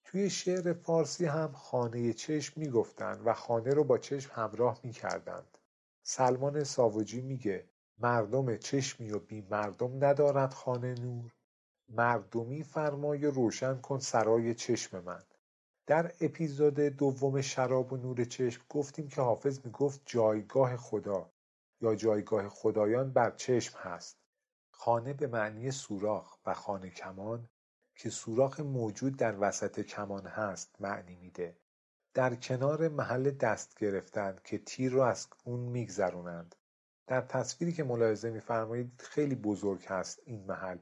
توی 0.05 0.31
شعر 0.31 0.73
فارسی 0.73 1.25
هم 1.25 1.53
خانه 1.53 2.13
چشم 2.13 2.61
می‌گفتند 2.61 3.27
و 3.27 3.33
خانه 3.33 3.75
رو 3.75 3.85
با 3.85 3.99
چشم 3.99 4.31
همراه 4.35 4.81
می‌کردند. 4.83 5.59
سلمان 6.03 6.65
ساوجی 6.65 7.21
میگه 7.21 7.72
مردم 8.03 8.57
چشمی 8.57 9.13
و 9.13 9.19
بی 9.19 9.47
مردم 9.51 10.05
ندارد 10.05 10.53
خانه 10.53 10.95
نور. 10.95 11.33
مردمی 11.89 12.63
فرمای 12.63 13.27
روشن 13.27 13.81
کن 13.81 13.99
سرای 13.99 14.55
چشم 14.55 15.01
من. 15.01 15.23
در 15.87 16.13
اپیزود 16.21 16.75
دوم 16.75 17.41
شراب 17.41 17.93
و 17.93 17.97
نور 17.97 18.25
چشم 18.25 18.63
گفتیم 18.69 19.09
که 19.09 19.21
حافظ 19.21 19.61
می‌گفت 19.65 20.01
جایگاه 20.07 20.77
خدا 20.77 21.31
یا 21.81 21.95
جایگاه 21.95 22.49
خدایان 22.49 23.13
بر 23.13 23.31
چشم 23.31 23.79
هست. 23.79 24.19
خانه 24.71 25.13
به 25.13 25.27
معنی 25.27 25.71
سوراخ 25.71 26.39
و 26.47 26.55
خانه 26.55 26.91
کمان 26.91 27.49
که 27.97 28.11
سوراخ 28.11 28.61
موجود 28.61 29.17
در 29.17 29.37
وسط 29.41 29.81
کمان 29.81 30.27
هست 30.27 30.77
معنی 30.81 31.17
میده. 31.17 31.57
در 32.15 32.35
کنار 32.35 32.89
محل 32.89 33.31
دست 33.31 33.79
گرفتن 33.79 34.39
که 34.45 34.59
تیر 34.59 34.93
رو 34.93 35.01
از 35.01 35.29
اون 35.45 35.61
میگذرونند. 35.61 36.55
در 37.07 37.21
تصویری 37.21 37.73
که 37.73 37.85
ملاحظه 37.85 38.31
میفرمایید 38.31 39.03
خیلی 39.05 39.35
بزرگ 39.35 39.85
هست 39.87 40.21
این 40.25 40.47
محل. 40.47 40.79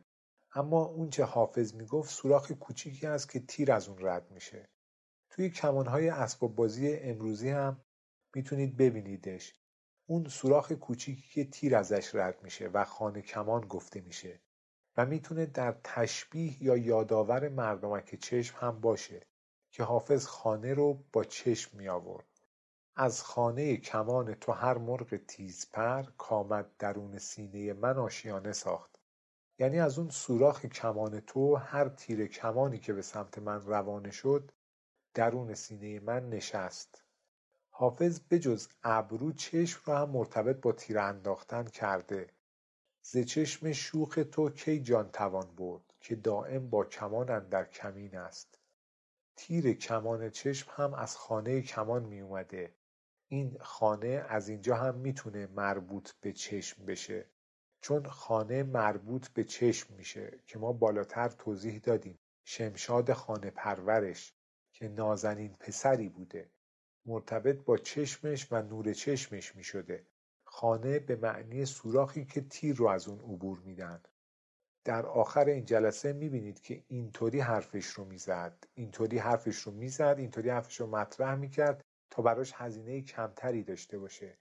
اما 0.52 0.84
اون 0.84 1.10
چه 1.10 1.24
حافظ 1.24 1.74
می‌گفت 1.74 2.10
سوراخ 2.10 2.52
کوچیکی 2.52 3.06
است 3.06 3.30
که 3.30 3.40
تیر 3.40 3.72
از 3.72 3.88
اون 3.88 3.98
رد 4.06 4.30
میشه. 4.30 4.68
توی 5.30 5.50
کمانهای 5.50 6.08
اسباب 6.08 6.54
بازی 6.54 6.96
امروزی 6.96 7.48
هم 7.50 7.84
می‌تونید 8.34 8.76
ببینیدش. 8.76 9.54
اون 10.06 10.28
سوراخ 10.28 10.72
کوچیکی 10.72 11.28
که 11.28 11.50
تیر 11.50 11.76
ازش 11.76 12.14
رد 12.14 12.42
میشه 12.42 12.68
و 12.68 12.84
خانه 12.84 13.22
کمان 13.22 13.60
گفته 13.60 14.00
میشه 14.00 14.40
و 14.96 15.06
می‌تونه 15.06 15.46
در 15.46 15.80
تشبیه 15.84 16.62
یا 16.62 16.76
یادآور 16.76 17.48
مردمک 17.48 18.14
چشم 18.14 18.56
هم 18.58 18.80
باشه 18.80 19.26
که 19.70 19.82
حافظ 19.82 20.26
خانه 20.26 20.74
رو 20.74 21.04
با 21.12 21.24
چشم 21.24 21.78
می 21.78 21.88
آورد 21.88 22.26
از 23.02 23.22
خانه 23.22 23.76
کمان 23.76 24.34
تو 24.34 24.52
هر 24.52 24.78
مرغ 24.78 25.16
تیزپر 25.16 26.02
کامد 26.02 26.76
درون 26.78 27.18
سینه 27.18 27.72
من 27.72 27.98
آشیانه 27.98 28.52
ساخت. 28.52 28.98
یعنی 29.58 29.80
از 29.80 29.98
اون 29.98 30.10
سوراخ 30.10 30.66
کمان 30.66 31.20
تو 31.20 31.56
هر 31.56 31.88
تیر 31.88 32.26
کمانی 32.26 32.78
که 32.78 32.92
به 32.92 33.02
سمت 33.02 33.38
من 33.38 33.60
روانه 33.60 34.10
شد 34.10 34.52
درون 35.14 35.54
سینه 35.54 36.00
من 36.00 36.28
نشست. 36.28 37.02
حافظ 37.70 38.20
بجز 38.30 38.68
ابرو 38.82 39.32
چشم 39.32 39.80
را 39.86 39.98
هم 39.98 40.10
مرتبط 40.10 40.60
با 40.60 40.72
تیر 40.72 40.98
انداختن 40.98 41.64
کرده. 41.64 42.30
ز 43.02 43.18
چشم 43.18 43.72
شوخ 43.72 44.18
تو 44.32 44.50
کی 44.50 44.80
جان 44.80 45.10
توان 45.10 45.54
برد 45.56 45.94
که 46.00 46.16
دایم 46.16 46.70
با 46.70 46.84
کمان 46.84 47.30
اندر 47.30 47.64
کمین 47.64 48.16
است. 48.16 48.58
تیر 49.36 49.72
کمان 49.72 50.30
چشم 50.30 50.70
هم 50.74 50.94
از 50.94 51.16
خانه 51.16 51.62
کمان 51.62 52.02
می 52.04 52.20
اومده 52.20 52.79
این 53.32 53.56
خانه 53.60 54.24
از 54.28 54.48
اینجا 54.48 54.76
هم 54.76 54.94
می‌تونه 54.94 55.46
مربوط 55.46 56.10
به 56.20 56.32
چشم 56.32 56.84
بشه. 56.84 57.26
چون 57.80 58.06
خانه 58.06 58.62
مربوط 58.62 59.28
به 59.28 59.44
چشم 59.44 59.94
میشه 59.94 60.38
که 60.46 60.58
ما 60.58 60.72
بالاتر 60.72 61.28
توضیح 61.28 61.78
دادیم. 61.78 62.18
شمشاد 62.44 63.12
خانه 63.12 63.50
پرورش 63.50 64.34
که 64.72 64.88
نازنین 64.88 65.54
پسری 65.60 66.08
بوده. 66.08 66.50
مرتبط 67.06 67.56
با 67.56 67.76
چشمش 67.76 68.52
و 68.52 68.62
نور 68.62 68.92
چشمش 68.92 69.56
می‌شده. 69.56 70.06
خانه 70.44 70.98
به 70.98 71.16
معنی 71.16 71.64
سوراخی 71.66 72.24
که 72.24 72.40
تیر 72.40 72.76
رو 72.76 72.86
از 72.86 73.08
اون 73.08 73.20
عبور 73.20 73.58
میدن. 73.58 74.02
در 74.84 75.06
آخر 75.06 75.44
این 75.44 75.64
جلسه 75.64 76.12
می‌بینید 76.12 76.60
که 76.60 76.84
اینطوری 76.88 77.40
حرفش 77.40 77.86
رو 77.86 78.04
می‌زد. 78.04 78.64
اینطوری 78.74 79.18
حرفش 79.18 79.56
رو 79.56 79.72
می‌زد 79.72 80.14
اینطوری 80.18 80.50
حرفش 80.50 80.80
رو 80.80 80.86
مطرح 80.86 81.34
می‌کرد 81.34 81.84
تا 82.10 82.22
براش 82.22 82.52
هزینه 82.56 83.00
کمتری 83.00 83.62
داشته 83.62 83.98
باشه. 83.98 84.38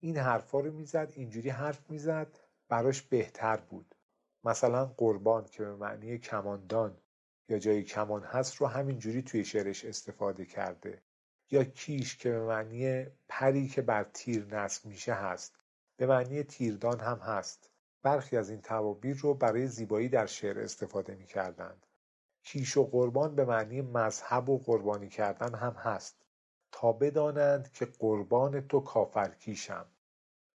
این 0.00 0.16
حرفا 0.16 0.60
رو 0.60 0.72
می‌زد 0.72 1.12
اینجوری 1.14 1.50
حرف 1.50 1.90
می‌زد 1.90 2.38
براش 2.68 3.02
بهتر 3.02 3.56
بود. 3.56 3.94
مثلا 4.44 4.86
قربان 4.86 5.44
که 5.44 5.64
به 5.64 5.74
معنی 5.76 6.18
کماندان 6.18 6.98
یا 7.48 7.58
جایی 7.58 7.82
کمان 7.82 8.22
هست 8.22 8.56
رو 8.56 8.66
همینجوری 8.66 9.22
توی 9.22 9.44
شعرش 9.44 9.84
استفاده 9.84 10.44
کرده. 10.44 11.02
یا 11.50 11.64
کیش 11.64 12.16
که 12.16 12.30
به 12.30 12.44
معنی 12.44 13.06
پری 13.28 13.68
که 13.68 13.82
بر 13.82 14.04
تیر 14.04 14.46
نصب 14.54 14.86
میشه 14.86 15.14
هست. 15.14 15.58
به 15.96 16.06
معنی 16.06 16.42
تیردان 16.42 17.00
هم 17.00 17.18
هست. 17.18 17.70
برخی 18.02 18.36
از 18.36 18.50
این 18.50 18.60
توابیر 18.60 19.16
رو 19.16 19.34
برای 19.34 19.66
زیبایی 19.66 20.08
در 20.08 20.26
شعر 20.26 20.60
استفاده 20.60 21.14
می‌کردند. 21.14 21.86
کیش 22.42 22.76
و 22.76 22.84
قربان 22.84 23.34
به 23.34 23.44
معنی 23.44 23.80
مذهب 23.80 24.48
و 24.48 24.58
قربانی 24.58 25.08
کردن 25.08 25.54
هم 25.54 25.72
هست. 25.72 26.21
تا 26.82 26.92
بدانند 26.92 27.72
که 27.72 27.84
قربان 27.86 28.60
تو 28.60 28.80
کافرکیشم. 28.80 29.86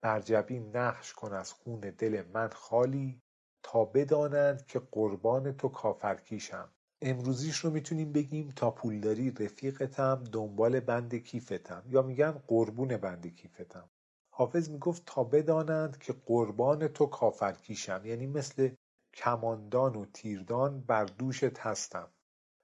بر 0.03 0.21
جبین 0.21 0.77
نقش 0.77 1.13
کن 1.13 1.33
از 1.33 1.53
خون 1.53 1.81
دل 1.81 2.25
من 2.35 2.49
خالی 2.49 3.21
تا 3.63 3.85
بدانند 3.85 4.67
که 4.67 4.79
قربان 4.93 5.57
تو 5.57 5.69
کافرکیشم. 5.69 6.71
امروزیش 7.03 7.57
رو 7.57 7.71
می‌تونیم 7.71 8.13
بگیم 8.13 8.53
تا 8.57 8.71
پولداری 8.71 9.31
رفیقتم 9.31 10.25
دنبال 10.33 10.81
بند 10.81 11.15
کیفتم. 11.15 11.83
یا 11.87 12.03
میگن 12.03 12.31
قربون 12.33 12.97
بند 12.97 13.27
کیفتم. 13.27 13.91
حافظ 14.31 14.71
می‌گفت 14.71 15.03
تا 15.07 15.25
بدانند 15.25 15.99
که 15.99 16.13
قربان 16.27 16.89
تو 16.89 17.07
کافرکیشم. 17.07 18.03
یعنی 18.05 18.27
مثل 18.27 18.71
کماندان 19.15 19.97
و 19.97 20.05
تیردان 20.05 20.81
بر 20.81 21.05
دوشت 21.05 21.59
هستم. 21.59 22.11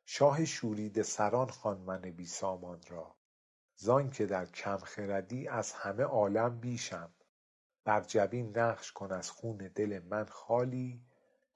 شاه 0.07 0.45
شورید 0.45 1.03
سران 1.03 1.49
خوان 1.49 1.79
من 1.81 2.01
بی 2.01 2.27
سامان 2.27 2.81
را. 2.89 3.20
که 4.13 4.27
در 4.27 4.47
کم 4.47 4.77
خردی 4.77 5.49
از 5.49 5.73
همه 5.73 6.03
عالم 6.03 6.61
بیشم. 6.61 7.15
بر 7.85 8.01
جبین 8.01 8.59
نقش 8.59 8.93
کن 8.93 9.13
از 9.13 9.31
خون 9.31 9.57
دل 9.57 10.01
من 10.11 10.25
خالی 10.25 11.05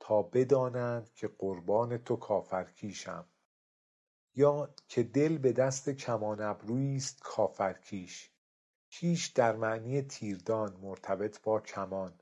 تا 0.00 0.22
بدانند 0.22 1.14
که 1.14 1.28
قربان 1.28 1.98
تو 1.98 2.16
کافرکیشم. 2.16 3.28
یا 4.34 4.74
که 4.88 5.02
دل 5.02 5.38
به 5.38 5.52
دست 5.52 5.90
کمان 5.90 6.40
ابرویی 6.40 6.96
است 6.96 7.22
کافرکیش. 7.22 8.30
کیش 8.88 9.26
در 9.26 9.56
معنی 9.56 10.02
تیردان 10.02 10.76
مرتبط 10.76 11.42
با 11.42 11.60
کمان. 11.60 12.20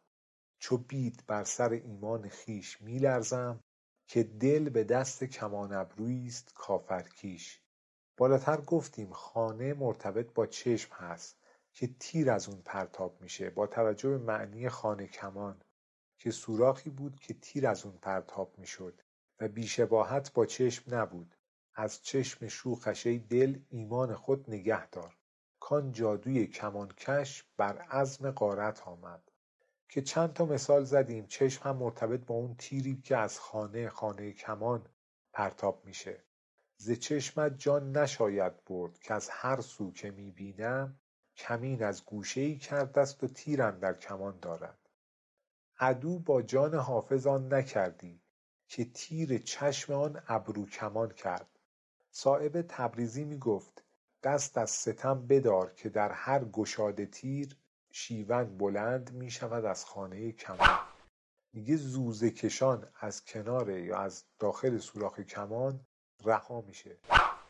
چو 0.59 0.79
بید 0.79 1.25
بر 1.27 1.45
سر 1.45 1.71
ایمان 1.71 2.29
خویش 2.29 2.83
می 2.83 2.99
لرزم 2.99 3.61
که 4.07 4.23
دل 4.23 4.69
به 4.69 4.85
دست 4.85 5.25
کمان 5.25 5.73
ابرویی 5.73 6.27
است 6.27 6.53
کافرکیش. 6.55 7.62
بالاتر 8.17 8.61
گفتیم 8.61 9.13
خانه 9.13 9.75
مرتبط 9.75 10.33
با 10.35 10.47
چشم 10.47 10.95
هست 10.95 11.37
که 11.73 11.91
تیر 12.01 12.31
از 12.31 12.49
اون 12.49 12.63
پرتاب 12.65 13.21
میشه 13.21 13.51
با 13.51 13.67
توجه 13.67 14.09
به 14.09 14.19
معنی 14.19 14.69
خانه 14.69 15.07
کمان 15.07 15.63
که 16.19 16.31
سوراخی 16.31 16.91
بود 16.91 17.21
که 17.21 17.35
تیر 17.35 17.67
از 17.67 17.85
اون 17.85 17.99
پرتاب 17.99 18.59
می‌شد 18.59 19.03
و 19.41 19.49
بیشباهت 19.49 20.33
با 20.33 20.47
چشم 20.47 20.95
نبود. 20.95 21.37
از 21.75 22.03
چشم 22.03 22.49
شوخش 22.49 23.07
ای 23.07 23.19
دل 23.19 23.59
ایمان 23.69 24.15
خود 24.15 24.51
نگه 24.51 24.87
دار. 24.87 25.17
کان 25.61 25.93
جادوی 25.93 26.47
کمانکش 26.47 27.45
بر 27.57 27.79
عزم 27.79 28.31
غارت 28.31 28.89
آمد. 28.89 29.31
که 29.89 30.03
چند 30.03 30.33
تا 30.33 30.45
مثال 30.45 30.85
زدیم 30.85 31.27
چشم 31.27 31.69
هم 31.69 31.77
مرتبط 31.77 32.21
با 32.21 32.35
اون 32.35 32.55
تیری 32.55 32.97
که 32.97 33.17
از 33.17 33.41
خانه 33.41 33.89
خانه 33.89 34.33
کمان 34.33 34.87
پرتاب 35.33 35.85
میشه. 35.85 36.25
ز 36.85 36.91
چشمت 36.91 37.59
جان 37.59 37.97
نشاید 37.97 38.65
برد 38.65 38.99
که 38.99 39.15
از 39.15 39.29
هر 39.31 39.61
سو 39.61 39.93
که 39.93 40.11
می 40.11 40.31
بینم 40.31 41.01
کمین 41.37 41.83
از 41.83 42.05
گوشه 42.05 42.41
ای 42.41 42.57
کردست 42.57 43.25
و 43.25 43.27
تیر 43.27 43.71
در 43.71 43.95
کمان 43.95 44.39
دارد. 44.39 44.79
عدو 45.79 46.19
با 46.19 46.43
جان 46.43 46.75
حافظ 46.75 47.27
آن 47.27 47.55
نکردی 47.55 48.23
که 48.69 48.85
تیر 48.85 49.39
چشم 49.39 49.93
آن 49.93 50.23
ابرو 50.29 50.67
کمان 50.67 51.11
کرد. 51.11 51.59
صایب 52.11 52.63
تبریزی 52.69 53.25
می 53.25 53.39
گفت 53.39 53.85
دست 54.23 54.59
از 54.59 54.71
ستم 54.71 55.27
بدار 55.27 55.75
که 55.75 55.89
در 55.89 56.13
هر 56.13 56.45
گشاده 56.45 57.07
تیر 57.07 57.57
شیون 57.91 58.59
بلند 58.59 59.13
می 59.13 59.31
شود 59.31 59.65
از 59.65 59.85
خانه 59.85 60.33
کمان. 60.33 60.79
میگه 61.53 61.77
زوزه 61.77 62.31
کشان 62.31 62.89
از 63.01 63.25
کنار 63.25 63.71
یا 63.71 63.99
از 63.99 64.25
داخل 64.39 64.79
سوراخ 64.79 65.21
کمان 65.21 65.87
رها 66.25 66.61
میشه. 66.61 66.97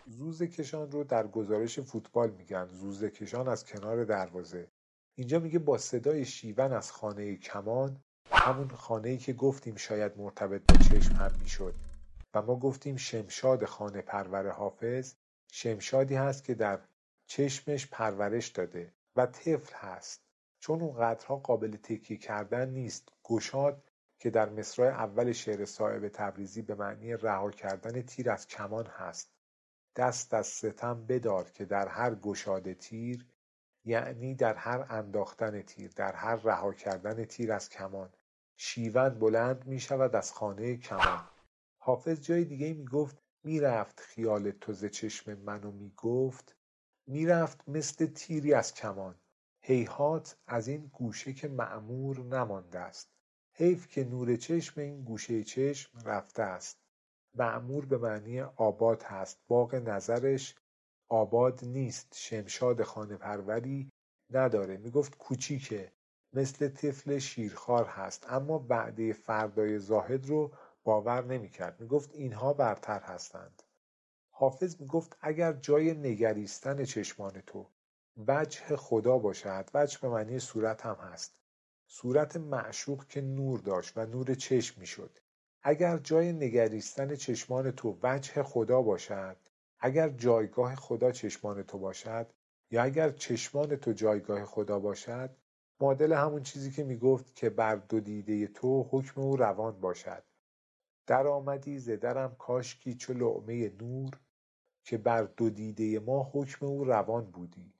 زوزه 0.07 0.47
کشان 0.47 0.91
رو 0.91 1.05
در 1.05 1.27
گزارش 1.27 1.81
فوتبال 1.81 2.31
میگن. 2.31 2.67
زوزه 2.67 3.11
کشان 3.11 3.49
از 3.49 3.65
کنار 3.65 4.05
دروازه. 4.05 4.71
اینجا 5.15 5.39
میگه 5.39 5.59
با 5.59 5.79
صدای 5.79 6.25
شیون 6.25 6.73
از 6.73 6.93
خانه 6.93 7.37
کمان 7.37 8.01
همون 8.31 8.69
خانه 8.69 9.17
که 9.17 9.33
گفتیم 9.33 9.77
شاید 9.77 10.19
مرتبط 10.19 10.63
با 10.69 10.77
چشم 10.85 11.13
هم 11.13 11.33
می‌شد. 11.41 11.75
و 12.35 12.43
ما 12.43 12.57
گفتیم 12.57 12.97
شمشاد 12.97 13.65
خانه 13.65 14.01
پرور 14.03 14.51
حافظ 14.51 15.15
شمشادی 15.53 16.15
هست 16.15 16.45
که 16.45 16.55
در 16.55 16.79
چشمش 17.27 17.87
پرورش 17.87 18.49
داده 18.49 18.93
و 19.17 19.27
طفل 19.27 19.75
هست. 19.75 20.21
چون 20.61 20.81
اون 20.81 20.93
قدرها 20.93 21.37
قابل 21.37 21.77
تکیه 21.77 22.17
کردن 22.17 22.69
نیست. 22.69 23.09
گشاد 23.25 23.92
که 24.23 24.31
در 24.31 24.49
مصرع 24.49 24.87
اول 24.87 25.33
شعر 25.33 25.65
صاحب 25.65 26.09
تبریزی 26.09 26.63
به 26.63 26.75
معنی 26.75 27.17
رها 27.17 27.51
کردن 27.51 28.03
تیر 28.03 28.31
از 28.31 28.47
کمان 28.47 28.87
هست. 28.87 29.33
دست 29.97 30.35
از 30.35 30.47
ستم 30.47 31.07
بدار 31.07 31.51
که 31.51 31.65
در 31.65 31.89
هر 31.89 32.15
گشاده 32.15 32.75
تیر 32.75 33.27
یعنی 33.85 34.35
در 34.35 34.55
هر 34.55 34.87
انداختن 34.91 35.63
تیر 35.63 35.91
در 35.97 36.13
هر 36.13 36.37
رها 36.37 36.73
کردن 36.73 37.25
تیر 37.25 37.53
از 37.53 37.69
کمان. 37.69 38.11
شیون 38.57 39.09
بلند 39.09 39.67
می 39.67 39.81
شود 39.81 40.17
از 40.17 40.33
خانه 40.33 40.77
کمان. 40.77 41.29
حافظ 41.79 42.21
جای 42.21 42.45
دیگه 42.45 42.73
می 42.73 42.85
گفت 42.85 43.23
می 43.45 43.61
رفت 43.61 44.01
خیال 44.01 44.51
تو 44.51 44.73
ز 44.73 44.85
چشم 44.85 45.35
منو 45.35 45.71
می 45.71 45.93
گفت 45.97 46.57
می 47.07 47.27
رفت 47.27 47.69
مثل 47.69 48.07
تیری 48.07 48.55
از 48.55 48.75
کمان. 48.75 49.15
هیهات 49.61 50.37
از 50.47 50.69
این 50.69 50.87
گوشه 50.87 51.33
که 51.33 51.49
معمور 51.49 52.19
نمانده 52.19 52.79
است. 52.79 53.12
حیف 53.55 53.89
که 53.89 54.05
نور 54.05 54.37
چشم 54.37 54.81
این 54.81 55.05
گوشه 55.05 55.45
چشم 55.45 55.99
رفته 56.05 56.43
است. 56.43 56.79
معمور 57.35 57.87
به 57.87 57.99
معنی 57.99 58.41
آباد 58.41 59.03
هست. 59.03 59.39
باغ 59.49 59.75
نظرش 59.75 60.55
آباد 61.09 61.65
نیست. 61.65 62.15
شمشاد 62.17 62.83
خانه 62.83 63.17
پروری 63.17 63.91
نداره. 64.31 64.77
می‌گفت 64.77 65.19
کوچیکه. 65.19 65.93
مثل 66.33 66.69
طفل 66.69 67.19
شیرخوار 67.19 67.85
هست. 67.85 68.27
اما 68.29 68.67
وعده 68.69 69.13
فردای 69.13 69.79
زاهد 69.79 70.27
رو 70.27 70.53
باور 70.85 71.25
نمی‌کرد. 71.25 71.81
می‌گفت 71.81 72.15
اینها 72.15 72.53
برتر 72.53 73.01
هستند. 73.01 73.63
حافظ 74.31 74.81
می‌گفت 74.81 75.17
اگر 75.21 75.53
جای 75.53 75.95
نگریستن 75.95 76.85
چشمان 76.85 77.41
تو 77.47 77.67
وجه 78.27 78.77
خدا 78.77 79.19
باشد. 79.19 79.71
وجه 79.75 79.99
به 80.03 80.09
معنی 80.09 80.39
صورت 80.39 80.87
هم 80.87 80.95
هست. 80.95 81.42
صورت 81.87 82.37
معشوق 82.37 83.07
که 83.07 83.21
نور 83.21 83.61
داشت 83.61 83.93
و 83.97 84.07
نور 84.07 84.35
چشم 84.35 84.81
می‌شد. 84.81 85.19
اگر 85.63 85.99
جای 85.99 86.33
نگریستن 86.33 87.15
چشمان 87.15 87.71
تو 87.71 87.99
وجه 88.03 88.43
خدا 88.43 88.83
باشد 88.83 89.37
اگر 89.79 90.09
جایگاه 90.09 90.75
خدا 90.75 91.13
چشمان 91.13 91.63
تو 91.63 91.79
باشد 91.79 92.33
یا 92.71 92.83
اگر 92.83 93.11
چشمان 93.11 93.77
تو 93.77 93.93
جایگاه 93.93 94.45
خدا 94.45 94.79
باشد 94.79 95.31
معادل 95.81 96.13
همون 96.13 96.43
چیزی 96.43 96.71
که 96.71 96.85
می‌گفت 96.85 97.35
که 97.35 97.51
بر 97.51 97.77
دو 97.77 98.01
دیده 98.01 98.47
تو 98.47 98.89
حکم 98.91 99.21
او 99.21 99.37
روان 99.37 99.81
باشد. 99.81 100.23
در 101.07 101.27
آمدی 101.27 101.79
ز 101.79 101.91
درم 101.91 102.35
کاشکی 102.39 102.95
چو 102.95 103.13
لعمه 103.13 103.73
نور 103.81 104.21
که 104.85 104.99
بر 104.99 105.23
دو 105.23 105.51
دیده 105.51 105.99
ما 105.99 106.31
حکم 106.33 106.67
او 106.67 106.85
روان 106.85 107.25
بودی. 107.25 107.75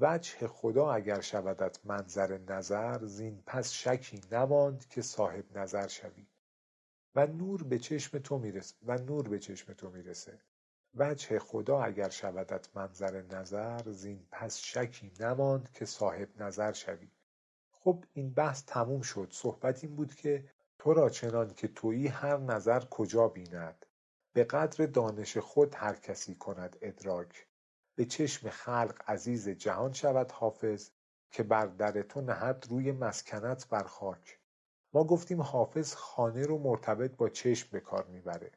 وجه 0.00 0.46
خدا 0.46 0.92
اگر 0.92 1.20
شودت 1.20 1.78
منظر 1.84 2.38
نظر 2.38 3.06
زین 3.06 3.42
پس 3.46 3.72
شکی 3.72 4.20
نماند 4.32 4.86
که 4.88 5.02
صاحب 5.02 5.58
نظر 5.58 5.88
شوی. 5.88 6.26
و 7.14 7.26
نور 7.26 7.62
به 7.62 7.78
چشم 7.78 8.18
تو 8.18 8.38
می‌رسه 8.38 8.74
و 8.82 8.98
نور 8.98 9.28
به 9.28 9.38
چشم 9.38 9.72
تو 9.72 9.90
می‌رسه. 9.90 10.40
وجه 10.94 11.38
خدا 11.38 11.82
اگر 11.82 12.08
شودت 12.08 12.68
منظر 12.76 13.22
نظر 13.22 13.90
زین 13.90 14.26
پس 14.30 14.58
شکی 14.58 15.12
نماند 15.20 15.70
که 15.72 15.84
صاحب 15.84 16.42
نظر 16.42 16.72
شوی. 16.72 17.10
خب 17.70 18.04
این 18.12 18.34
بحث 18.34 18.64
تموم 18.66 19.00
شد. 19.00 19.28
صحبت 19.30 19.84
این 19.84 19.96
بود 19.96 20.14
که 20.14 20.44
تو 20.78 20.92
را 20.94 21.10
چنان 21.10 21.54
که 21.54 21.68
تویی 21.68 22.08
هر 22.08 22.36
نظر 22.36 22.80
کجا 22.84 23.28
بیند؟ 23.28 23.86
به 24.32 24.44
قدر 24.44 24.86
دانش 24.86 25.36
خود 25.36 25.74
هر 25.74 25.94
کسی 25.94 26.34
کند 26.34 26.76
ادراک. 26.82 27.46
به 27.94 28.04
چشم 28.04 28.50
خلق 28.50 29.02
عزیز 29.06 29.48
جهان 29.48 29.92
شود 29.92 30.32
حافظ 30.32 30.90
که 31.30 31.42
بر 31.42 31.66
در 31.66 32.02
تو 32.02 32.20
نهد 32.20 32.66
روی 32.70 32.92
مسکنت 32.92 33.68
بر 33.68 33.82
خاک. 33.82 34.38
ما 34.92 35.04
گفتیم 35.04 35.42
حافظ 35.42 35.94
خانه 35.94 36.46
رو 36.46 36.58
مرتبط 36.58 37.16
با 37.16 37.28
چشم 37.28 37.68
به 37.72 37.80
کار 37.80 38.06
می‌بره. 38.06 38.50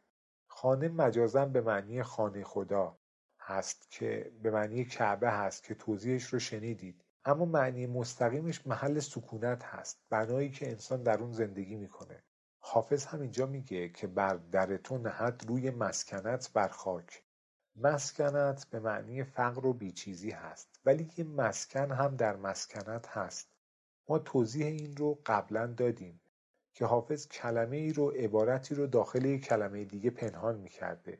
خانه 0.47 0.89
مجازا 0.89 1.45
به 1.45 1.61
معنی 1.61 2.03
خانه 2.03 2.43
خدا 2.43 2.97
هست 3.39 3.91
که 3.91 4.31
به 4.43 4.51
معنی 4.51 4.85
کعبه 4.85 5.31
هست 5.31 5.63
که 5.63 5.75
توضیحش 5.75 6.25
رو 6.25 6.39
شنیدید. 6.39 7.03
اما 7.25 7.45
معنی 7.45 7.87
مستقیمش 7.87 8.67
محل 8.67 8.99
سکونت 8.99 9.63
هست 9.63 9.99
بنایی 10.09 10.49
که 10.49 10.69
انسان 10.69 11.03
در 11.03 11.19
اون 11.19 11.31
زندگی 11.31 11.75
می‌کنه. 11.75 12.23
حافظ 12.59 13.05
هم 13.05 13.21
اینجا 13.21 13.45
میگه 13.45 13.89
که 13.89 14.07
بر 14.07 14.35
در 14.35 14.77
تو 14.77 14.97
نهد 14.97 15.45
روی 15.47 15.69
مسکنت 15.69 16.53
بر 16.53 16.67
خاک. 16.67 17.24
مسکنت 17.75 18.67
به 18.69 18.79
معنی 18.79 19.23
فقر 19.23 19.65
و 19.65 19.73
بیچیزی 19.73 20.31
هست 20.31 20.79
ولی 20.85 21.11
یه 21.17 21.25
مسکن 21.25 21.91
هم 21.91 22.15
در 22.15 22.35
مسکنت 22.35 23.07
هست. 23.07 23.49
ما 24.09 24.19
توضیح 24.19 24.65
این 24.65 24.97
رو 24.97 25.19
قبلا 25.25 25.67
دادیم 25.67 26.21
که 26.73 26.85
حافظ 26.85 27.27
کلمه 27.27 27.77
ای 27.77 27.93
رو 27.93 28.09
عبارتی 28.09 28.75
رو 28.75 28.87
داخل 28.87 29.25
یک 29.25 29.45
کلمه 29.45 29.85
دیگه 29.85 30.09
پنهان 30.09 30.57
می‌کرده. 30.57 31.19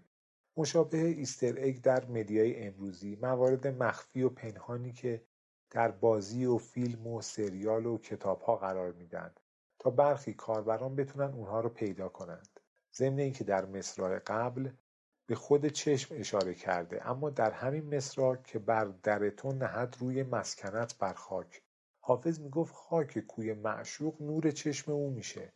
مشابه 0.58 0.98
ایستر 0.98 1.54
اگ 1.58 1.82
در 1.82 2.06
مدیای 2.06 2.68
امروزی 2.68 3.18
موارد 3.22 3.68
مخفی 3.68 4.24
و 4.24 4.30
پنهانی 4.30 4.91
که 4.91 5.26
در 5.70 5.91
بازی 5.91 6.46
و 6.46 6.58
فیلم 6.58 7.08
و 7.08 7.22
سریال 7.22 7.86
و 7.86 7.98
کتابها 7.98 8.56
قرار 8.56 8.91
میدن 8.91 9.32
تا 9.80 9.89
برخی 9.89 10.34
کاربران 10.34 10.96
بتونن 10.96 11.34
اونها 11.34 11.60
رو 11.60 11.70
پیدا 11.70 12.10
کنند. 12.10 12.60
ضمن 12.96 13.20
اینکه 13.20 13.44
در 13.44 13.65
مصرع 13.65 14.20
قبل 14.20 14.70
به 15.27 15.35
خود 15.35 15.67
چشم 15.67 16.15
اشاره 16.19 16.53
کرده 16.53 17.07
اما 17.09 17.29
در 17.29 17.51
همین 17.51 17.95
مصرع 17.95 18.35
که 18.35 18.59
بر 18.59 18.85
در 18.85 19.29
تو 19.29 19.51
نهد 19.51 19.97
روی 19.99 20.23
مسکنت 20.23 20.97
بر 20.97 21.13
خاک. 21.13 21.61
حافظ 21.99 22.39
می‌گفت 22.39 22.73
خاک 22.75 23.19
کوی 23.19 23.53
معشوق 23.53 24.21
نور 24.21 24.51
چشم 24.51 24.91
او 24.91 25.09
میشه. 25.09 25.53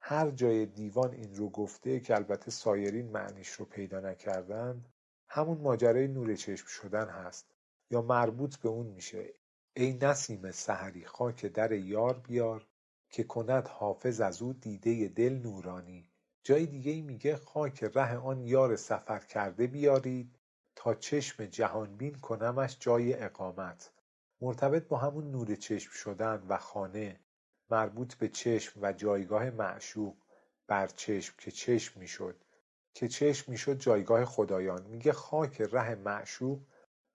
هر 0.00 0.30
جای 0.30 0.66
دیوان 0.66 1.12
این 1.12 1.34
رو 1.34 1.50
گفته 1.50 2.00
که 2.00 2.14
البته 2.14 2.50
سایرین 2.50 3.10
معنیش 3.10 3.48
رو 3.48 3.64
پیدا 3.64 4.00
نکردند 4.00 4.88
همون 5.28 5.58
ماجرای 5.58 6.08
نور 6.08 6.34
چشم 6.34 6.66
شدن 6.66 7.08
هست 7.08 7.54
یا 7.90 8.02
مربوط 8.02 8.56
به 8.56 8.68
اون 8.68 8.86
میشه. 8.86 9.34
ای 9.76 9.98
نسیم 10.02 10.50
سحری 10.50 11.04
خاک 11.04 11.46
در 11.46 11.72
یار 11.72 12.18
بیار 12.18 12.66
که 13.10 13.24
کند 13.24 13.68
حافظ 13.68 14.20
از 14.20 14.42
او 14.42 14.52
دیده 14.52 15.08
دل 15.08 15.32
نورانی. 15.32 16.11
جای 16.44 16.66
دیگه 16.66 17.02
میگه 17.02 17.36
خاک 17.36 17.84
ره 17.84 18.16
آن 18.16 18.46
یار 18.46 18.76
سفر 18.76 19.18
کرده 19.18 19.66
بیارید 19.66 20.38
تا 20.76 20.94
چشم 20.94 21.46
جهانبین 21.46 22.14
کنمش 22.14 22.76
جای 22.80 23.14
اقامت. 23.14 23.92
مرتبط 24.40 24.88
با 24.88 24.96
همون 24.96 25.30
نور 25.30 25.54
چشم 25.54 25.92
شدن 25.92 26.46
و 26.48 26.58
خانه 26.58 27.20
مربوط 27.70 28.14
به 28.14 28.28
چشم 28.28 28.80
و 28.82 28.92
جایگاه 28.92 29.50
معشوق 29.50 30.16
بر 30.66 30.86
چشم 30.86 31.34
که 31.38 31.50
چشم 31.50 32.00
می‌شد. 32.00 32.44
که 32.94 33.08
چشم 33.08 33.52
می‌شد 33.52 33.78
جایگاه 33.78 34.24
خدایان. 34.24 34.82
میگه 34.86 35.12
خاک 35.12 35.60
ره 35.60 35.94
معشوق 35.94 36.60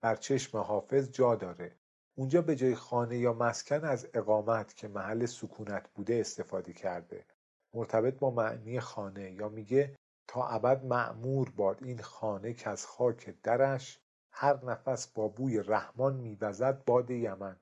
بر 0.01 0.15
چشم 0.15 0.57
حافظ 0.57 1.11
جا 1.11 1.35
داره. 1.35 1.75
اونجا 2.15 2.41
به 2.41 2.55
جای 2.55 2.75
خانه 2.75 3.17
یا 3.17 3.33
مسکن 3.33 3.83
از 3.83 4.07
اقامت 4.13 4.75
که 4.75 4.87
محل 4.87 5.25
سکونت 5.25 5.89
بوده 5.95 6.15
استفاده 6.15 6.73
کرده. 6.73 7.25
مرتبط 7.73 8.19
با 8.19 8.31
معنی 8.31 8.79
خانه 8.79 9.31
یا 9.31 9.49
میگه 9.49 9.95
تا 10.27 10.47
ابد 10.47 10.85
معمور 10.85 11.49
باد 11.49 11.83
این 11.83 12.01
خانه 12.01 12.53
که 12.53 12.69
از 12.69 12.85
خاک 12.85 13.35
درش 13.43 13.99
هر 14.31 14.65
نفس 14.65 15.07
با 15.07 15.27
بوی 15.27 15.59
رحمان 15.59 16.15
میوزد 16.15 16.83
باد 16.85 17.11
یمن. 17.11 17.59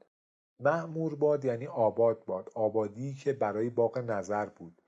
معمور 0.60 1.16
باد 1.16 1.46
یعنی 1.46 1.68
آباد 1.68 2.26
باد 2.26 2.52
آبادی 2.56 3.14
که 3.14 3.34
برای 3.34 3.70
باغ 3.70 3.98
نظر 3.98 4.46
بود. 4.46 4.82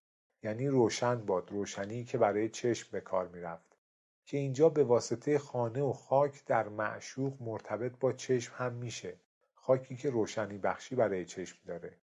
یعنی 0.43 0.67
روشن 0.67 1.25
باد 1.25 1.51
روشنی 1.51 2.03
که 2.03 2.17
برای 2.17 2.49
چشم 2.49 2.89
به 2.91 3.01
کار 3.01 3.27
می‌رفت. 3.27 3.77
که 4.25 4.37
اینجا 4.37 4.69
به 4.69 4.83
واسطه 4.83 5.39
خانه 5.39 5.81
و 5.81 5.93
خاک 5.93 6.45
در 6.45 6.69
معشوق 6.69 7.41
مرتبط 7.41 7.99
با 7.99 8.13
چشم 8.13 8.53
هم 8.55 8.73
میشه. 8.73 9.19
خاکی 9.53 9.95
که 9.95 10.09
روشنی 10.09 10.57
بخشی 10.57 10.95
برای 10.95 11.25
چشم 11.25 11.59
داره. 11.65 11.97